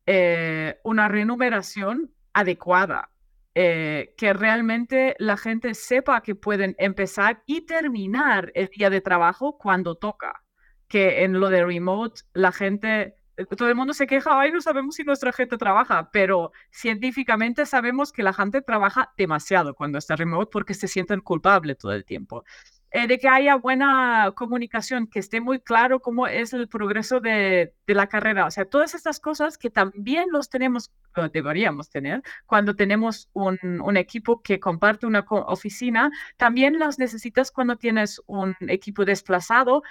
eh, 0.08 0.80
una 0.84 1.08
remuneración 1.08 2.12
adecuada, 2.34 3.12
eh, 3.54 4.16
que 4.18 4.34
realmente 4.34 5.16
la 5.20 5.38
gente 5.38 5.76
sepa 5.76 6.22
que 6.22 6.34
pueden 6.34 6.76
empezar 6.80 7.44
y 7.46 7.68
terminar 7.68 8.52
el 8.56 8.68
día 8.70 8.90
de 8.90 9.02
trabajo 9.02 9.60
cuando 9.60 9.94
toca, 9.94 10.44
que 10.88 11.24
en 11.24 11.40
lo 11.40 11.50
de 11.50 11.64
remote 11.64 12.24
la 12.34 12.52
gente 12.52 13.19
todo 13.46 13.70
el 13.70 13.76
mundo 13.76 13.94
se 13.94 14.08
queja, 14.08 14.40
ay, 14.40 14.52
no 14.52 14.62
sabemos 14.62 14.96
si 14.96 15.04
nuestra 15.04 15.32
gente 15.32 15.58
trabaja, 15.58 16.10
pero 16.12 16.52
científicamente 16.72 17.66
sabemos 17.66 18.12
que 18.12 18.24
la 18.24 18.34
gente 18.34 18.62
trabaja 18.62 19.14
demasiado 19.18 19.76
cuando 19.76 19.98
está 19.98 20.16
remote 20.16 20.50
porque 20.52 20.74
se 20.74 20.88
sienten 20.88 21.22
culpables 21.22 21.78
todo 21.78 21.94
el 21.94 22.06
tiempo. 22.06 22.44
eh, 22.92 23.08
de 23.08 23.20
que 23.20 23.28
haya 23.28 23.56
buena 23.56 24.34
comunicación, 24.36 25.08
que 25.08 25.20
esté 25.20 25.42
muy 25.42 25.60
claro 25.60 26.00
cómo 26.00 26.26
es 26.28 26.54
el 26.54 26.68
progreso 26.68 27.20
de, 27.20 27.74
la 27.88 28.08
carrera. 28.08 28.46
O 28.48 28.52
sea, 28.52 28.66
todas 28.66 28.96
estas 28.96 29.20
cosas 29.20 29.58
que 29.58 29.70
también 29.70 30.30
los 30.32 30.50
tenemos, 30.50 30.92
deberíamos 31.32 31.90
tener, 31.90 32.24
cuando 32.48 32.76
tenemos 32.76 33.30
un 33.34 33.98
equipo 33.98 34.42
que 34.42 34.60
comparte 34.60 35.06
una 35.06 35.26
oficina, 35.30 36.12
también 36.38 36.80
las 36.80 36.98
necesitas 37.00 37.52
cuando 37.52 37.78
tienes 37.78 38.22
un 38.26 38.56
equipo 38.62 39.06
desplazado, 39.06 39.84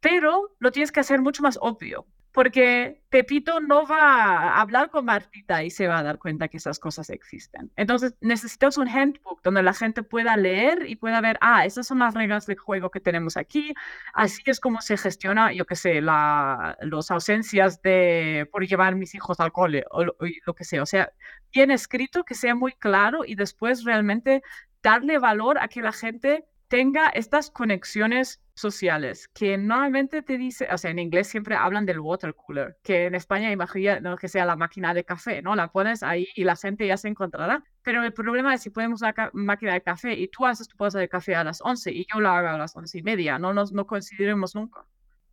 pero 0.00 0.54
lo 0.58 0.70
tienes 0.72 0.92
que 0.92 1.00
hacer 1.00 1.20
mucho 1.20 1.42
más 1.42 1.58
obvio 1.60 2.06
porque 2.32 3.02
Pepito 3.08 3.60
no 3.60 3.86
va 3.86 4.00
a 4.00 4.60
hablar 4.60 4.90
con 4.90 5.06
Martita 5.06 5.62
y 5.62 5.70
se 5.70 5.88
va 5.88 5.98
a 5.98 6.02
dar 6.02 6.18
cuenta 6.18 6.48
que 6.48 6.58
esas 6.58 6.78
cosas 6.78 7.10
existen. 7.10 7.70
Entonces 7.76 8.14
necesitas 8.20 8.76
un 8.78 8.88
handbook 8.88 9.42
donde 9.42 9.62
la 9.62 9.72
gente 9.72 10.02
pueda 10.02 10.36
leer 10.36 10.88
y 10.88 10.96
pueda 10.96 11.20
ver, 11.20 11.38
ah, 11.40 11.64
esas 11.64 11.86
son 11.86 12.00
las 12.00 12.14
reglas 12.14 12.46
del 12.46 12.58
juego 12.58 12.90
que 12.90 13.00
tenemos 13.00 13.36
aquí, 13.36 13.74
así 14.12 14.42
es 14.46 14.60
como 14.60 14.80
se 14.80 14.96
gestiona, 14.96 15.52
yo 15.52 15.64
qué 15.64 15.74
sé, 15.76 16.00
la, 16.00 16.76
las 16.80 17.10
ausencias 17.10 17.80
de 17.82 18.48
por 18.52 18.66
llevar 18.66 18.94
mis 18.94 19.14
hijos 19.14 19.40
al 19.40 19.52
cole 19.52 19.84
o, 19.90 20.02
o 20.02 20.26
lo 20.46 20.54
que 20.54 20.64
sea. 20.64 20.82
O 20.82 20.86
sea, 20.86 21.12
bien 21.52 21.70
escrito, 21.70 22.24
que 22.24 22.34
sea 22.34 22.54
muy 22.54 22.72
claro 22.72 23.24
y 23.24 23.34
después 23.34 23.84
realmente 23.84 24.42
darle 24.82 25.18
valor 25.18 25.58
a 25.58 25.68
que 25.68 25.82
la 25.82 25.92
gente 25.92 26.44
tenga 26.68 27.08
estas 27.08 27.50
conexiones 27.50 28.40
sociales, 28.58 29.28
que 29.28 29.56
normalmente 29.58 30.22
te 30.22 30.38
dice, 30.38 30.68
o 30.72 30.78
sea, 30.78 30.90
en 30.90 30.98
inglés 30.98 31.28
siempre 31.28 31.54
hablan 31.54 31.86
del 31.86 32.00
water 32.00 32.34
cooler, 32.34 32.76
que 32.82 33.06
en 33.06 33.14
España 33.14 33.50
imagina 33.50 34.00
¿no? 34.00 34.16
que 34.16 34.28
sea 34.28 34.44
la 34.44 34.56
máquina 34.56 34.94
de 34.94 35.04
café, 35.04 35.42
¿no? 35.42 35.54
La 35.54 35.70
pones 35.70 36.02
ahí 36.02 36.28
y 36.34 36.44
la 36.44 36.56
gente 36.56 36.86
ya 36.86 36.96
se 36.96 37.08
encontrará. 37.08 37.64
Pero 37.82 38.02
el 38.04 38.12
problema 38.12 38.54
es 38.54 38.62
si 38.62 38.70
ponemos 38.70 39.00
la 39.00 39.14
máquina 39.32 39.72
de 39.72 39.82
café 39.82 40.12
y 40.14 40.28
tú 40.28 40.46
haces 40.46 40.68
tu 40.68 40.76
pausa 40.76 40.98
de 40.98 41.08
café 41.08 41.34
a 41.34 41.44
las 41.44 41.60
11 41.62 41.92
y 41.92 42.06
yo 42.12 42.20
la 42.20 42.38
hago 42.38 42.48
a 42.48 42.58
las 42.58 42.76
11 42.76 42.98
y 42.98 43.02
media, 43.02 43.38
no 43.38 43.54
nos 43.54 43.72
no 43.72 43.86
coincidiremos 43.86 44.54
nunca. 44.54 44.84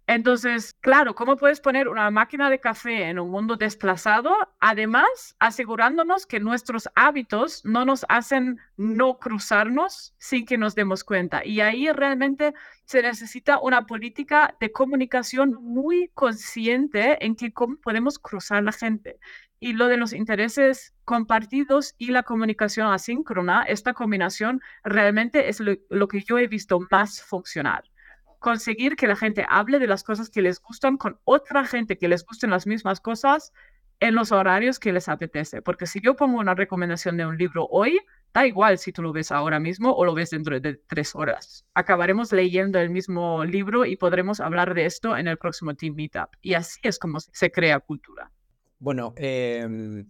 Entonces, 0.07 0.73
claro, 0.81 1.15
¿cómo 1.15 1.35
puedes 1.35 1.59
poner 1.59 1.87
una 1.87 2.11
máquina 2.11 2.51
de 2.51 2.59
café 2.59 3.09
en 3.09 3.17
un 3.17 3.31
mundo 3.31 3.55
desplazado? 3.55 4.35
Además, 4.59 5.35
asegurándonos 5.39 6.27
que 6.27 6.39
nuestros 6.39 6.87
hábitos 6.93 7.65
no 7.65 7.85
nos 7.85 8.05
hacen 8.07 8.59
no 8.77 9.17
cruzarnos 9.17 10.13
sin 10.19 10.45
que 10.45 10.59
nos 10.59 10.75
demos 10.75 11.03
cuenta. 11.03 11.43
Y 11.43 11.59
ahí 11.61 11.91
realmente 11.91 12.53
se 12.85 13.01
necesita 13.01 13.59
una 13.59 13.87
política 13.87 14.55
de 14.59 14.71
comunicación 14.71 15.55
muy 15.59 16.11
consciente 16.13 17.25
en 17.25 17.35
que 17.35 17.51
cómo 17.51 17.77
podemos 17.77 18.19
cruzar 18.19 18.61
la 18.61 18.73
gente. 18.73 19.19
Y 19.59 19.73
lo 19.73 19.87
de 19.87 19.97
los 19.97 20.13
intereses 20.13 20.93
compartidos 21.03 21.95
y 21.97 22.11
la 22.11 22.21
comunicación 22.21 22.91
asíncrona, 22.91 23.63
esta 23.63 23.93
combinación 23.93 24.61
realmente 24.83 25.49
es 25.49 25.59
lo, 25.59 25.73
lo 25.89 26.07
que 26.07 26.21
yo 26.21 26.37
he 26.37 26.45
visto 26.45 26.79
más 26.91 27.23
funcionar 27.23 27.85
conseguir 28.45 28.95
que 28.95 29.07
la 29.07 29.15
gente 29.15 29.43
hable 29.49 29.79
de 29.79 29.87
las 29.87 30.03
cosas 30.03 30.29
que 30.29 30.43
les 30.43 30.61
gustan 30.61 30.97
con 30.97 31.17
otra 31.23 31.65
gente 31.65 31.97
que 31.97 32.07
les 32.07 32.23
gusten 32.23 32.51
las 32.51 32.67
mismas 32.67 33.01
cosas 33.01 33.51
en 33.99 34.13
los 34.13 34.31
horarios 34.31 34.77
que 34.77 34.93
les 34.93 35.09
apetece. 35.09 35.63
Porque 35.63 35.87
si 35.87 35.99
yo 35.99 36.15
pongo 36.15 36.37
una 36.37 36.53
recomendación 36.53 37.17
de 37.17 37.25
un 37.25 37.39
libro 37.39 37.65
hoy, 37.71 37.99
da 38.35 38.45
igual 38.45 38.77
si 38.77 38.91
tú 38.91 39.01
lo 39.01 39.13
ves 39.13 39.31
ahora 39.31 39.59
mismo 39.59 39.91
o 39.95 40.05
lo 40.05 40.13
ves 40.13 40.29
dentro 40.29 40.59
de 40.59 40.75
tres 40.75 41.15
horas. 41.15 41.65
Acabaremos 41.73 42.31
leyendo 42.31 42.77
el 42.77 42.91
mismo 42.91 43.43
libro 43.43 43.83
y 43.83 43.95
podremos 43.95 44.39
hablar 44.39 44.75
de 44.75 44.85
esto 44.85 45.17
en 45.17 45.27
el 45.27 45.39
próximo 45.39 45.73
Team 45.73 45.95
Meetup. 45.95 46.29
Y 46.43 46.53
así 46.53 46.79
es 46.83 46.99
como 46.99 47.19
se 47.21 47.51
crea 47.51 47.79
cultura. 47.79 48.31
Bueno, 48.77 49.15
eh, 49.17 50.05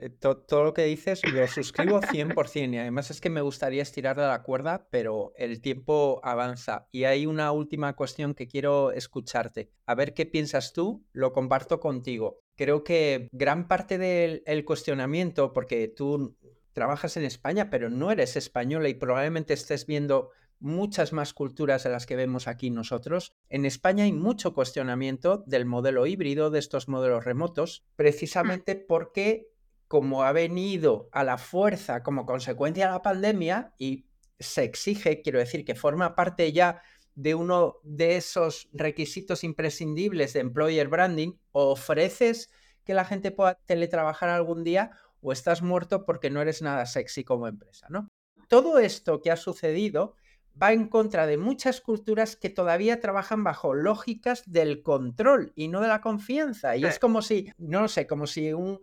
eh, 0.00 0.10
todo 0.10 0.64
lo 0.64 0.74
que 0.74 0.84
dices 0.84 1.20
lo 1.32 1.46
suscribo 1.46 2.00
100% 2.00 2.74
y 2.74 2.78
además 2.78 3.10
es 3.10 3.20
que 3.20 3.30
me 3.30 3.40
gustaría 3.40 3.82
estirar 3.82 4.16
de 4.16 4.26
la 4.26 4.42
cuerda, 4.42 4.88
pero 4.90 5.32
el 5.36 5.60
tiempo 5.60 6.20
avanza. 6.22 6.88
Y 6.90 7.04
hay 7.04 7.26
una 7.26 7.52
última 7.52 7.94
cuestión 7.94 8.34
que 8.34 8.48
quiero 8.48 8.92
escucharte. 8.92 9.70
A 9.86 9.94
ver 9.94 10.14
qué 10.14 10.26
piensas 10.26 10.72
tú, 10.72 11.04
lo 11.12 11.32
comparto 11.32 11.80
contigo. 11.80 12.40
Creo 12.56 12.84
que 12.84 13.28
gran 13.32 13.68
parte 13.68 13.98
del 13.98 14.64
cuestionamiento, 14.64 15.52
porque 15.52 15.88
tú 15.88 16.36
trabajas 16.72 17.16
en 17.16 17.24
España, 17.24 17.70
pero 17.70 17.90
no 17.90 18.10
eres 18.10 18.36
española 18.36 18.88
y 18.88 18.94
probablemente 18.94 19.54
estés 19.54 19.86
viendo 19.86 20.30
muchas 20.58 21.12
más 21.12 21.32
culturas 21.32 21.84
de 21.84 21.90
las 21.90 22.06
que 22.06 22.16
vemos 22.16 22.48
aquí 22.48 22.70
nosotros. 22.70 23.34
En 23.48 23.64
España 23.64 24.04
hay 24.04 24.12
mucho 24.12 24.54
cuestionamiento 24.54 25.44
del 25.46 25.66
modelo 25.66 26.06
híbrido, 26.06 26.50
de 26.50 26.58
estos 26.58 26.88
modelos 26.88 27.24
remotos, 27.24 27.84
mm. 27.84 27.96
precisamente 27.96 28.76
porque 28.76 29.48
como 29.88 30.24
ha 30.24 30.32
venido 30.32 31.08
a 31.12 31.24
la 31.24 31.38
fuerza 31.38 32.02
como 32.02 32.26
consecuencia 32.26 32.86
de 32.86 32.92
la 32.92 33.02
pandemia 33.02 33.72
y 33.78 34.06
se 34.38 34.64
exige, 34.64 35.22
quiero 35.22 35.38
decir, 35.38 35.64
que 35.64 35.74
forma 35.74 36.14
parte 36.14 36.52
ya 36.52 36.82
de 37.14 37.34
uno 37.34 37.76
de 37.82 38.16
esos 38.16 38.68
requisitos 38.72 39.42
imprescindibles 39.42 40.34
de 40.34 40.40
employer 40.40 40.88
branding, 40.88 41.32
o 41.52 41.70
ofreces 41.70 42.50
que 42.84 42.94
la 42.94 43.04
gente 43.04 43.30
pueda 43.30 43.54
teletrabajar 43.64 44.28
algún 44.28 44.62
día 44.62 44.90
o 45.20 45.32
estás 45.32 45.62
muerto 45.62 46.04
porque 46.04 46.30
no 46.30 46.42
eres 46.42 46.62
nada 46.62 46.86
sexy 46.86 47.24
como 47.24 47.48
empresa, 47.48 47.86
¿no? 47.88 48.10
Todo 48.48 48.78
esto 48.78 49.20
que 49.20 49.30
ha 49.30 49.36
sucedido 49.36 50.14
va 50.60 50.72
en 50.72 50.88
contra 50.88 51.26
de 51.26 51.36
muchas 51.36 51.80
culturas 51.80 52.36
que 52.36 52.50
todavía 52.50 53.00
trabajan 53.00 53.42
bajo 53.44 53.74
lógicas 53.74 54.42
del 54.46 54.82
control 54.82 55.52
y 55.56 55.68
no 55.68 55.80
de 55.80 55.88
la 55.88 56.00
confianza. 56.00 56.76
Y 56.76 56.84
es 56.84 56.98
como 56.98 57.22
si, 57.22 57.50
no 57.58 57.80
lo 57.82 57.88
sé, 57.88 58.06
como 58.06 58.26
si 58.26 58.52
un, 58.52 58.80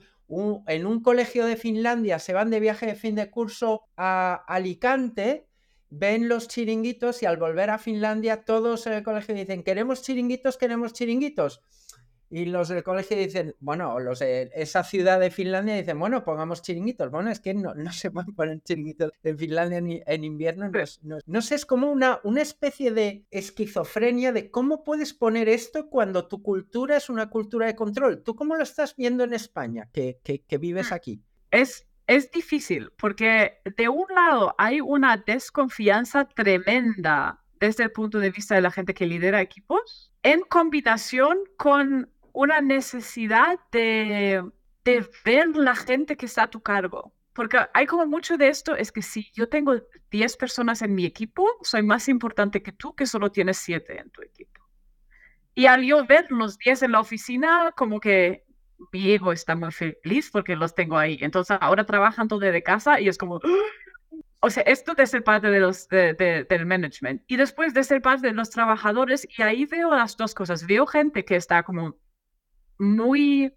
en 0.67 0.85
un 0.85 1.01
colegio 1.01 1.45
de 1.45 1.55
Finlandia 1.55 2.19
se 2.19 2.33
van 2.33 2.49
de 2.49 2.59
viaje 2.59 2.85
de 2.85 2.95
fin 2.95 3.15
de 3.15 3.29
curso 3.29 3.83
a 3.97 4.43
Alicante, 4.47 5.47
ven 5.89 6.27
los 6.27 6.47
chiringuitos 6.47 7.21
y 7.21 7.25
al 7.25 7.37
volver 7.37 7.69
a 7.69 7.77
Finlandia 7.77 8.43
todos 8.43 8.87
en 8.87 8.93
el 8.93 9.03
colegio 9.03 9.35
dicen, 9.35 9.63
queremos 9.63 10.01
chiringuitos, 10.01 10.57
queremos 10.57 10.93
chiringuitos. 10.93 11.61
Y 12.33 12.45
los 12.45 12.67
del 12.69 12.81
colegio 12.81 13.15
dicen, 13.15 13.55
bueno, 13.59 13.99
los 13.99 14.17
de 14.17 14.49
esa 14.55 14.83
ciudad 14.83 15.19
de 15.19 15.29
Finlandia 15.29 15.75
dicen, 15.75 15.99
bueno, 15.99 16.23
pongamos 16.23 16.63
chiringuitos. 16.63 17.11
Bueno, 17.11 17.29
es 17.29 17.39
que 17.39 17.53
no, 17.53 17.75
no 17.75 17.93
se 17.93 18.09
pueden 18.09 18.33
poner 18.35 18.59
chiringuitos 18.63 19.11
en 19.21 19.37
Finlandia 19.37 19.79
ni 19.81 20.01
en 20.03 20.23
invierno. 20.23 20.71
No, 21.27 21.41
sé, 21.43 21.53
es 21.53 21.67
como 21.67 21.91
una, 21.91 22.21
una 22.23 22.41
especie 22.41 22.89
de 22.89 23.27
esquizofrenia 23.29 24.31
de 24.31 24.49
cómo 24.49 24.83
puedes 24.83 25.13
poner 25.13 25.47
esto 25.47 25.91
cuando 25.91 26.27
tu 26.27 26.41
cultura 26.41 26.97
es 26.97 27.07
una 27.07 27.29
cultura 27.29 27.67
de 27.67 27.75
control. 27.75 28.23
¿Tú 28.23 28.35
cómo 28.35 28.55
lo 28.55 28.63
estás 28.63 28.95
viendo 28.95 29.23
en 29.23 29.35
España, 29.35 29.87
que, 29.93 30.19
que, 30.23 30.57
vives 30.57 30.89
mm. 30.89 30.93
aquí? 30.95 31.21
Es, 31.51 31.87
es 32.07 32.31
difícil 32.31 32.91
porque 32.97 33.61
de 33.77 33.89
un 33.89 34.07
lado 34.09 34.55
hay 34.57 34.81
una 34.81 35.17
desconfianza 35.17 36.27
tremenda 36.27 37.43
desde 37.59 37.83
el 37.83 37.91
punto 37.91 38.19
de 38.19 38.31
vista 38.31 38.55
de 38.55 38.61
la 38.61 38.71
gente 38.71 38.93
que 38.93 39.05
lidera 39.05 39.39
equipos, 39.39 40.11
en 40.21 40.41
combinación 40.41 41.37
con 41.55 42.09
una 42.33 42.61
necesidad 42.61 43.59
de, 43.71 44.43
de 44.83 45.09
ver 45.23 45.55
la 45.55 45.75
gente 45.75 46.17
que 46.17 46.25
está 46.25 46.43
a 46.43 46.49
tu 46.49 46.61
cargo. 46.61 47.13
Porque 47.33 47.57
hay 47.73 47.87
como 47.87 48.05
mucho 48.05 48.37
de 48.37 48.47
esto, 48.49 48.75
es 48.75 48.91
que 48.91 49.01
si 49.01 49.31
yo 49.33 49.49
tengo 49.49 49.75
10 50.11 50.37
personas 50.37 50.81
en 50.83 50.93
mi 50.93 51.05
equipo, 51.05 51.47
soy 51.63 51.81
más 51.81 52.07
importante 52.07 52.61
que 52.61 52.71
tú 52.71 52.95
que 52.95 53.07
solo 53.07 53.31
tienes 53.31 53.57
7 53.57 53.99
en 53.99 54.09
tu 54.11 54.21
equipo. 54.21 54.61
Y 55.55 55.65
al 55.65 55.83
yo 55.83 56.05
ver 56.05 56.27
los 56.29 56.57
10 56.59 56.83
en 56.83 56.91
la 56.91 56.99
oficina, 56.99 57.71
como 57.75 57.99
que 57.99 58.45
mi 58.91 59.11
ego 59.11 59.31
está 59.31 59.55
muy 59.55 59.71
feliz 59.71 60.29
porque 60.31 60.55
los 60.55 60.75
tengo 60.75 60.97
ahí. 60.97 61.17
Entonces 61.21 61.57
ahora 61.59 61.85
trabajan 61.85 62.27
todo 62.27 62.39
de 62.39 62.63
casa 62.63 62.99
y 62.99 63.07
es 63.07 63.17
como, 63.17 63.39
o 64.39 64.49
sea, 64.49 64.63
esto 64.63 64.93
de 64.93 65.07
ser 65.07 65.23
parte 65.23 65.49
de 65.49 65.59
los, 65.59 65.87
del 65.87 66.65
management 66.65 67.23
y 67.27 67.37
después 67.37 67.73
de 67.73 67.83
ser 67.83 68.01
parte 68.01 68.27
de 68.27 68.33
los 68.33 68.49
trabajadores 68.49 69.27
y 69.37 69.41
ahí 69.41 69.65
veo 69.65 69.89
las 69.91 70.17
dos 70.17 70.35
cosas. 70.35 70.67
Veo 70.67 70.85
gente 70.85 71.25
que 71.25 71.35
está 71.35 71.63
como 71.63 71.97
muy, 72.77 73.53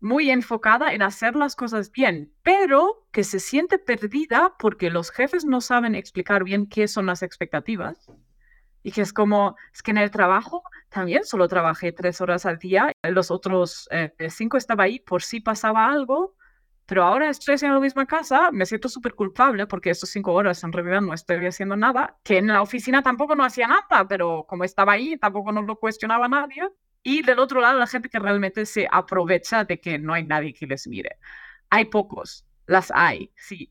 muy 0.00 0.30
enfocada 0.30 0.92
en 0.92 1.02
hacer 1.02 1.36
las 1.36 1.56
cosas 1.56 1.90
bien, 1.92 2.32
pero 2.42 3.06
que 3.12 3.24
se 3.24 3.40
siente 3.40 3.78
perdida 3.78 4.54
porque 4.58 4.90
los 4.90 5.10
jefes 5.10 5.44
no 5.44 5.60
saben 5.60 5.94
explicar 5.94 6.44
bien 6.44 6.66
qué 6.66 6.88
son 6.88 7.06
las 7.06 7.22
expectativas. 7.22 8.10
Y 8.82 8.92
que 8.92 9.02
es 9.02 9.12
como, 9.12 9.56
es 9.74 9.82
que 9.82 9.90
en 9.90 9.98
el 9.98 10.10
trabajo 10.10 10.62
también 10.88 11.24
solo 11.24 11.48
trabajé 11.48 11.92
tres 11.92 12.20
horas 12.20 12.46
al 12.46 12.58
día, 12.58 12.92
los 13.02 13.30
otros 13.30 13.88
eh, 13.90 14.12
cinco 14.30 14.56
estaba 14.56 14.84
ahí 14.84 15.00
por 15.00 15.22
si 15.22 15.40
pasaba 15.40 15.86
algo, 15.86 16.34
pero 16.90 17.04
ahora 17.04 17.28
estoy 17.28 17.54
haciendo 17.54 17.76
la 17.76 17.82
misma 17.82 18.04
casa, 18.04 18.50
me 18.50 18.66
siento 18.66 18.88
súper 18.88 19.14
culpable 19.14 19.66
porque 19.68 19.90
estos 19.90 20.10
cinco 20.10 20.32
horas 20.32 20.64
en 20.64 20.72
realidad 20.72 21.00
no 21.00 21.14
estoy 21.14 21.46
haciendo 21.46 21.76
nada, 21.76 22.18
que 22.24 22.38
en 22.38 22.48
la 22.48 22.62
oficina 22.62 23.00
tampoco 23.00 23.36
no 23.36 23.44
hacía 23.44 23.68
nada, 23.68 24.08
pero 24.08 24.44
como 24.48 24.64
estaba 24.64 24.94
ahí, 24.94 25.16
tampoco 25.16 25.52
nos 25.52 25.66
lo 25.66 25.76
cuestionaba 25.76 26.26
nadie. 26.26 26.68
Y 27.02 27.22
del 27.22 27.38
otro 27.38 27.60
lado, 27.60 27.78
la 27.78 27.86
gente 27.86 28.08
que 28.08 28.18
realmente 28.18 28.66
se 28.66 28.86
aprovecha 28.90 29.64
de 29.64 29.80
que 29.80 29.98
no 29.98 30.12
hay 30.12 30.24
nadie 30.24 30.52
que 30.52 30.66
les 30.66 30.86
mire. 30.86 31.18
Hay 31.70 31.86
pocos, 31.86 32.44
las 32.66 32.92
hay, 32.94 33.32
sí, 33.36 33.70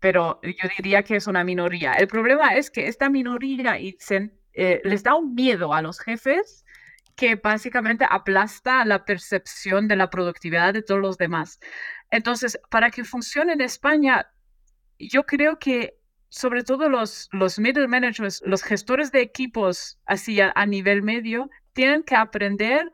pero 0.00 0.40
yo 0.42 0.68
diría 0.76 1.02
que 1.02 1.16
es 1.16 1.26
una 1.26 1.44
minoría. 1.44 1.92
El 1.92 2.08
problema 2.08 2.54
es 2.54 2.70
que 2.70 2.88
esta 2.88 3.08
minoría 3.08 3.78
eh, 3.78 4.80
les 4.84 5.02
da 5.02 5.14
un 5.14 5.34
miedo 5.34 5.72
a 5.72 5.82
los 5.82 6.00
jefes 6.00 6.64
que 7.16 7.36
básicamente 7.36 8.06
aplasta 8.08 8.84
la 8.86 9.04
percepción 9.04 9.88
de 9.88 9.96
la 9.96 10.08
productividad 10.08 10.72
de 10.72 10.82
todos 10.82 11.00
los 11.02 11.18
demás. 11.18 11.60
Entonces, 12.10 12.58
para 12.70 12.90
que 12.90 13.04
funcione 13.04 13.52
en 13.52 13.60
España, 13.60 14.30
yo 14.98 15.24
creo 15.24 15.58
que 15.58 15.98
sobre 16.30 16.62
todo 16.62 16.88
los, 16.88 17.28
los 17.32 17.58
middle 17.58 17.88
managers, 17.88 18.42
los 18.46 18.62
gestores 18.62 19.12
de 19.12 19.20
equipos 19.20 19.98
así 20.06 20.40
a, 20.40 20.66
nivel 20.66 21.02
medio, 21.02 21.50
tienen 21.72 22.02
que 22.02 22.16
aprender 22.16 22.90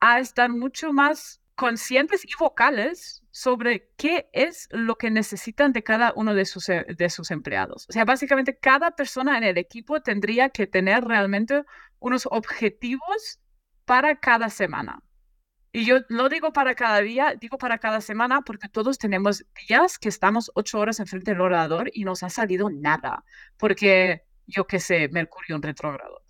a 0.00 0.20
estar 0.20 0.50
mucho 0.50 0.92
más 0.92 1.40
conscientes 1.54 2.24
y 2.24 2.30
vocales 2.38 3.22
sobre 3.30 3.90
qué 3.96 4.30
es 4.32 4.66
lo 4.70 4.96
que 4.96 5.10
necesitan 5.10 5.72
de 5.72 5.82
cada 5.82 6.12
uno 6.16 6.34
de 6.34 6.46
sus, 6.46 6.68
eh, 6.70 6.86
de 6.88 7.10
sus 7.10 7.30
empleados. 7.30 7.86
O 7.88 7.92
sea, 7.92 8.04
básicamente 8.04 8.58
cada 8.58 8.92
persona 8.92 9.36
en 9.36 9.44
el 9.44 9.58
equipo 9.58 10.00
tendría 10.00 10.48
que 10.48 10.66
tener 10.66 11.04
realmente 11.04 11.64
unos 11.98 12.26
objetivos 12.30 13.40
para 13.84 14.18
cada 14.18 14.48
semana. 14.48 15.02
Y 15.72 15.84
yo 15.84 15.98
no 16.08 16.28
digo 16.28 16.52
para 16.52 16.74
cada 16.74 17.00
día, 17.00 17.36
digo 17.38 17.56
para 17.58 17.78
cada 17.78 18.00
semana, 18.00 18.40
porque 18.42 18.68
todos 18.68 18.98
tenemos 18.98 19.44
días 19.68 19.98
que 19.98 20.08
estamos 20.08 20.50
ocho 20.54 20.80
horas 20.80 20.98
enfrente 20.98 21.30
del 21.30 21.40
orador 21.40 21.90
y 21.92 22.04
nos 22.04 22.22
ha 22.22 22.30
salido 22.30 22.70
nada, 22.70 23.24
porque 23.56 24.24
yo 24.46 24.66
qué 24.66 24.80
sé, 24.80 25.08
Mercurio 25.08 25.56
en 25.56 25.62
retrógrado. 25.62 26.22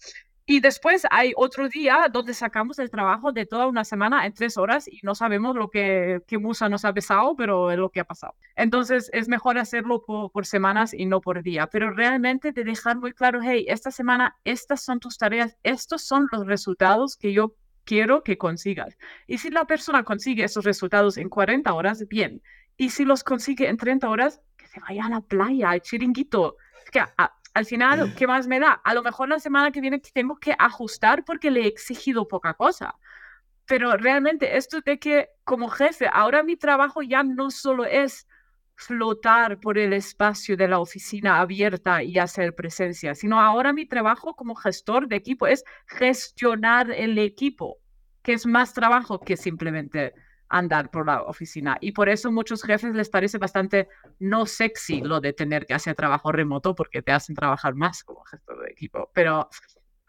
Y 0.50 0.58
después 0.58 1.06
hay 1.12 1.32
otro 1.36 1.68
día 1.68 2.08
donde 2.12 2.34
sacamos 2.34 2.80
el 2.80 2.90
trabajo 2.90 3.30
de 3.30 3.46
toda 3.46 3.68
una 3.68 3.84
semana 3.84 4.26
en 4.26 4.32
tres 4.32 4.56
horas 4.56 4.88
y 4.88 4.98
no 5.04 5.14
sabemos 5.14 5.54
lo 5.54 5.70
que, 5.70 6.22
qué 6.26 6.38
musa 6.38 6.68
nos 6.68 6.84
ha 6.84 6.92
pesado, 6.92 7.36
pero 7.36 7.70
es 7.70 7.78
lo 7.78 7.88
que 7.90 8.00
ha 8.00 8.04
pasado. 8.04 8.34
Entonces 8.56 9.10
es 9.12 9.28
mejor 9.28 9.58
hacerlo 9.58 10.02
por, 10.04 10.44
semanas 10.44 10.92
y 10.92 11.06
no 11.06 11.20
por 11.20 11.44
día, 11.44 11.68
pero 11.68 11.92
realmente 11.92 12.50
de 12.50 12.64
dejar 12.64 12.96
muy 12.96 13.12
claro, 13.12 13.38
hey, 13.40 13.64
esta 13.68 13.92
semana 13.92 14.38
estas 14.42 14.82
son 14.82 14.98
tus 14.98 15.18
tareas, 15.18 15.56
estos 15.62 16.02
son 16.02 16.26
los 16.32 16.44
resultados 16.44 17.16
que 17.16 17.32
yo 17.32 17.54
quiero 17.84 18.24
que 18.24 18.36
consigas. 18.36 18.98
Y 19.28 19.38
si 19.38 19.50
la 19.50 19.66
persona 19.66 20.02
consigue 20.02 20.42
esos 20.42 20.64
resultados 20.64 21.16
en 21.16 21.28
40 21.28 21.72
horas, 21.72 22.08
bien. 22.08 22.42
Y 22.76 22.90
si 22.90 23.04
los 23.04 23.22
consigue 23.22 23.68
en 23.68 23.76
30 23.76 24.10
horas, 24.10 24.40
que 24.56 24.66
se 24.66 24.80
vaya 24.80 25.06
a 25.06 25.10
la 25.10 25.20
playa, 25.20 25.78
chiringuito. 25.78 26.56
que 26.90 26.98
al 27.52 27.66
final, 27.66 28.14
¿qué 28.14 28.26
más 28.26 28.46
me 28.46 28.60
da? 28.60 28.72
A 28.72 28.94
lo 28.94 29.02
mejor 29.02 29.28
la 29.28 29.40
semana 29.40 29.72
que 29.72 29.80
viene 29.80 29.98
tengo 29.98 30.36
que 30.36 30.54
ajustar 30.58 31.24
porque 31.24 31.50
le 31.50 31.62
he 31.62 31.66
exigido 31.66 32.28
poca 32.28 32.54
cosa. 32.54 32.94
Pero 33.66 33.96
realmente 33.96 34.56
esto 34.56 34.80
de 34.80 34.98
que 34.98 35.28
como 35.44 35.68
jefe, 35.68 36.08
ahora 36.12 36.42
mi 36.42 36.56
trabajo 36.56 37.02
ya 37.02 37.22
no 37.22 37.50
solo 37.50 37.84
es 37.84 38.26
flotar 38.74 39.60
por 39.60 39.78
el 39.78 39.92
espacio 39.92 40.56
de 40.56 40.68
la 40.68 40.78
oficina 40.78 41.40
abierta 41.40 42.02
y 42.02 42.18
hacer 42.18 42.54
presencia, 42.54 43.14
sino 43.14 43.40
ahora 43.40 43.72
mi 43.72 43.86
trabajo 43.86 44.34
como 44.34 44.54
gestor 44.54 45.06
de 45.06 45.16
equipo 45.16 45.46
es 45.46 45.64
gestionar 45.86 46.90
el 46.90 47.18
equipo, 47.18 47.78
que 48.22 48.32
es 48.32 48.46
más 48.46 48.72
trabajo 48.72 49.20
que 49.20 49.36
simplemente 49.36 50.14
andar 50.50 50.90
por 50.90 51.06
la 51.06 51.22
oficina. 51.22 51.78
Y 51.80 51.92
por 51.92 52.08
eso 52.08 52.30
muchos 52.30 52.62
jefes 52.62 52.94
les 52.94 53.08
parece 53.08 53.38
bastante 53.38 53.88
no 54.18 54.44
sexy 54.44 55.00
lo 55.00 55.20
de 55.20 55.32
tener 55.32 55.64
que 55.64 55.74
hacer 55.74 55.94
trabajo 55.94 56.32
remoto 56.32 56.74
porque 56.74 57.02
te 57.02 57.12
hacen 57.12 57.34
trabajar 57.34 57.74
más 57.74 58.04
como 58.04 58.24
gestor 58.24 58.62
de 58.64 58.70
equipo. 58.70 59.10
Pero 59.14 59.48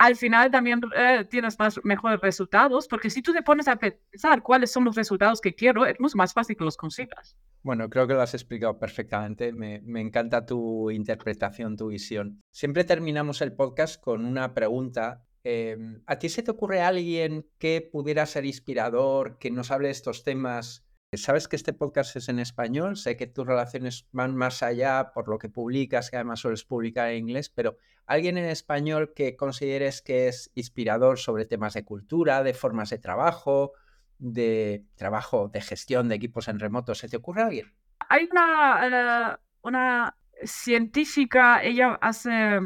al 0.01 0.15
final 0.15 0.49
también 0.49 0.81
eh, 0.95 1.25
tienes 1.29 1.59
más 1.59 1.79
mejores 1.83 2.19
resultados, 2.21 2.87
porque 2.87 3.11
si 3.11 3.21
tú 3.21 3.33
te 3.33 3.43
pones 3.43 3.67
a 3.67 3.75
pensar 3.75 4.41
cuáles 4.41 4.71
son 4.71 4.83
los 4.83 4.95
resultados 4.95 5.39
que 5.39 5.53
quiero, 5.53 5.85
es 5.85 5.99
mucho 5.99 6.17
más 6.17 6.33
fácil 6.33 6.57
que 6.57 6.63
los 6.63 6.75
consigas. 6.75 7.37
Bueno, 7.61 7.87
creo 7.87 8.07
que 8.07 8.15
lo 8.15 8.21
has 8.23 8.33
explicado 8.33 8.79
perfectamente. 8.79 9.53
Me, 9.53 9.79
me 9.83 10.01
encanta 10.01 10.43
tu 10.43 10.89
interpretación, 10.89 11.77
tu 11.77 11.89
visión. 11.89 12.41
Siempre 12.51 12.83
terminamos 12.83 13.41
el 13.41 13.53
podcast 13.53 14.01
con 14.01 14.25
una 14.25 14.55
pregunta. 14.55 15.23
Em, 15.43 16.03
¿A 16.05 16.19
ti 16.19 16.29
se 16.29 16.43
te 16.43 16.51
ocurre 16.51 16.81
alguien 16.81 17.47
que 17.57 17.81
pudiera 17.81 18.25
ser 18.25 18.45
inspirador, 18.45 19.37
que 19.39 19.51
nos 19.51 19.71
hable 19.71 19.87
de 19.87 19.93
estos 19.93 20.23
temas 20.23 20.85
Sabes 21.13 21.49
que 21.49 21.57
este 21.57 21.73
podcast 21.73 22.15
es 22.15 22.29
en 22.29 22.39
español, 22.39 22.95
sé 22.95 23.17
que 23.17 23.27
tus 23.27 23.45
relaciones 23.45 24.07
van 24.13 24.33
más 24.33 24.63
allá 24.63 25.11
por 25.13 25.27
lo 25.27 25.39
que 25.39 25.49
publicas, 25.49 26.09
que 26.09 26.15
además 26.15 26.39
sueles 26.39 26.63
publicar 26.63 27.09
en 27.09 27.27
inglés, 27.27 27.49
pero 27.49 27.75
alguien 28.05 28.37
en 28.37 28.45
español 28.45 29.11
que 29.13 29.35
consideres 29.35 30.01
que 30.01 30.29
es 30.29 30.51
inspirador 30.55 31.19
sobre 31.19 31.43
temas 31.43 31.73
de 31.73 31.83
cultura, 31.83 32.43
de 32.43 32.53
formas 32.53 32.91
de 32.91 32.99
trabajo, 32.99 33.73
de 34.19 34.85
trabajo, 34.95 35.49
de 35.49 35.59
gestión 35.59 36.07
de 36.07 36.15
equipos 36.15 36.47
en 36.47 36.59
remoto, 36.59 36.95
¿se 36.95 37.09
te 37.09 37.17
ocurre 37.17 37.41
alguien? 37.41 37.73
Hay 38.07 38.29
una, 38.31 39.37
una 39.63 40.15
científica, 40.45 41.61
ella 41.61 41.95
hace 41.95 42.61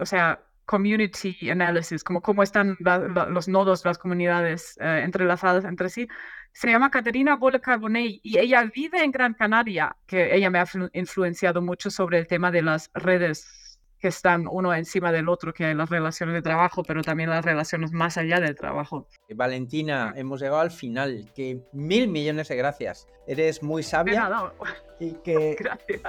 o 0.00 0.06
sea, 0.06 0.49
community 0.70 1.50
analysis, 1.50 2.04
como 2.04 2.22
cómo 2.22 2.44
están 2.44 2.76
los 2.78 3.48
nodos, 3.48 3.84
las 3.84 3.98
comunidades 3.98 4.78
eh, 4.80 5.02
entrelazadas 5.04 5.64
entre 5.64 5.88
sí 5.88 6.06
se 6.52 6.68
llama 6.68 6.90
Caterina 6.90 7.36
Bolle 7.36 7.60
Carbonell 7.60 8.20
y 8.22 8.38
ella 8.38 8.64
vive 8.74 9.02
en 9.02 9.10
Gran 9.10 9.34
Canaria, 9.34 9.96
que 10.06 10.34
ella 10.34 10.50
me 10.50 10.58
ha 10.58 10.66
influenciado 10.92 11.62
mucho 11.62 11.90
sobre 11.90 12.18
el 12.18 12.26
tema 12.26 12.50
de 12.50 12.62
las 12.62 12.90
redes 12.94 13.78
que 13.98 14.08
están 14.08 14.46
uno 14.50 14.74
encima 14.74 15.12
del 15.12 15.28
otro, 15.28 15.52
que 15.52 15.66
hay 15.66 15.74
las 15.74 15.90
relaciones 15.90 16.34
de 16.34 16.42
trabajo, 16.42 16.82
pero 16.82 17.02
también 17.02 17.30
las 17.30 17.44
relaciones 17.44 17.92
más 17.92 18.16
allá 18.16 18.40
del 18.40 18.54
trabajo. 18.54 19.06
Valentina, 19.34 20.12
hemos 20.16 20.40
llegado 20.40 20.60
al 20.60 20.70
final. 20.70 21.30
Que 21.34 21.60
mil 21.72 22.08
millones 22.08 22.48
de 22.48 22.56
gracias. 22.56 23.06
Eres 23.26 23.62
muy 23.62 23.82
sabia 23.82 24.52
y 24.98 25.12
que, 25.24 25.56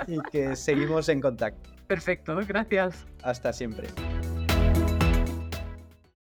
y 0.08 0.19
que 0.32 0.56
seguimos 0.56 1.10
en 1.10 1.19
contacto. 1.19 1.69
Perfecto, 1.88 2.39
gracias. 2.47 3.06
Hasta 3.24 3.52
siempre. 3.52 3.89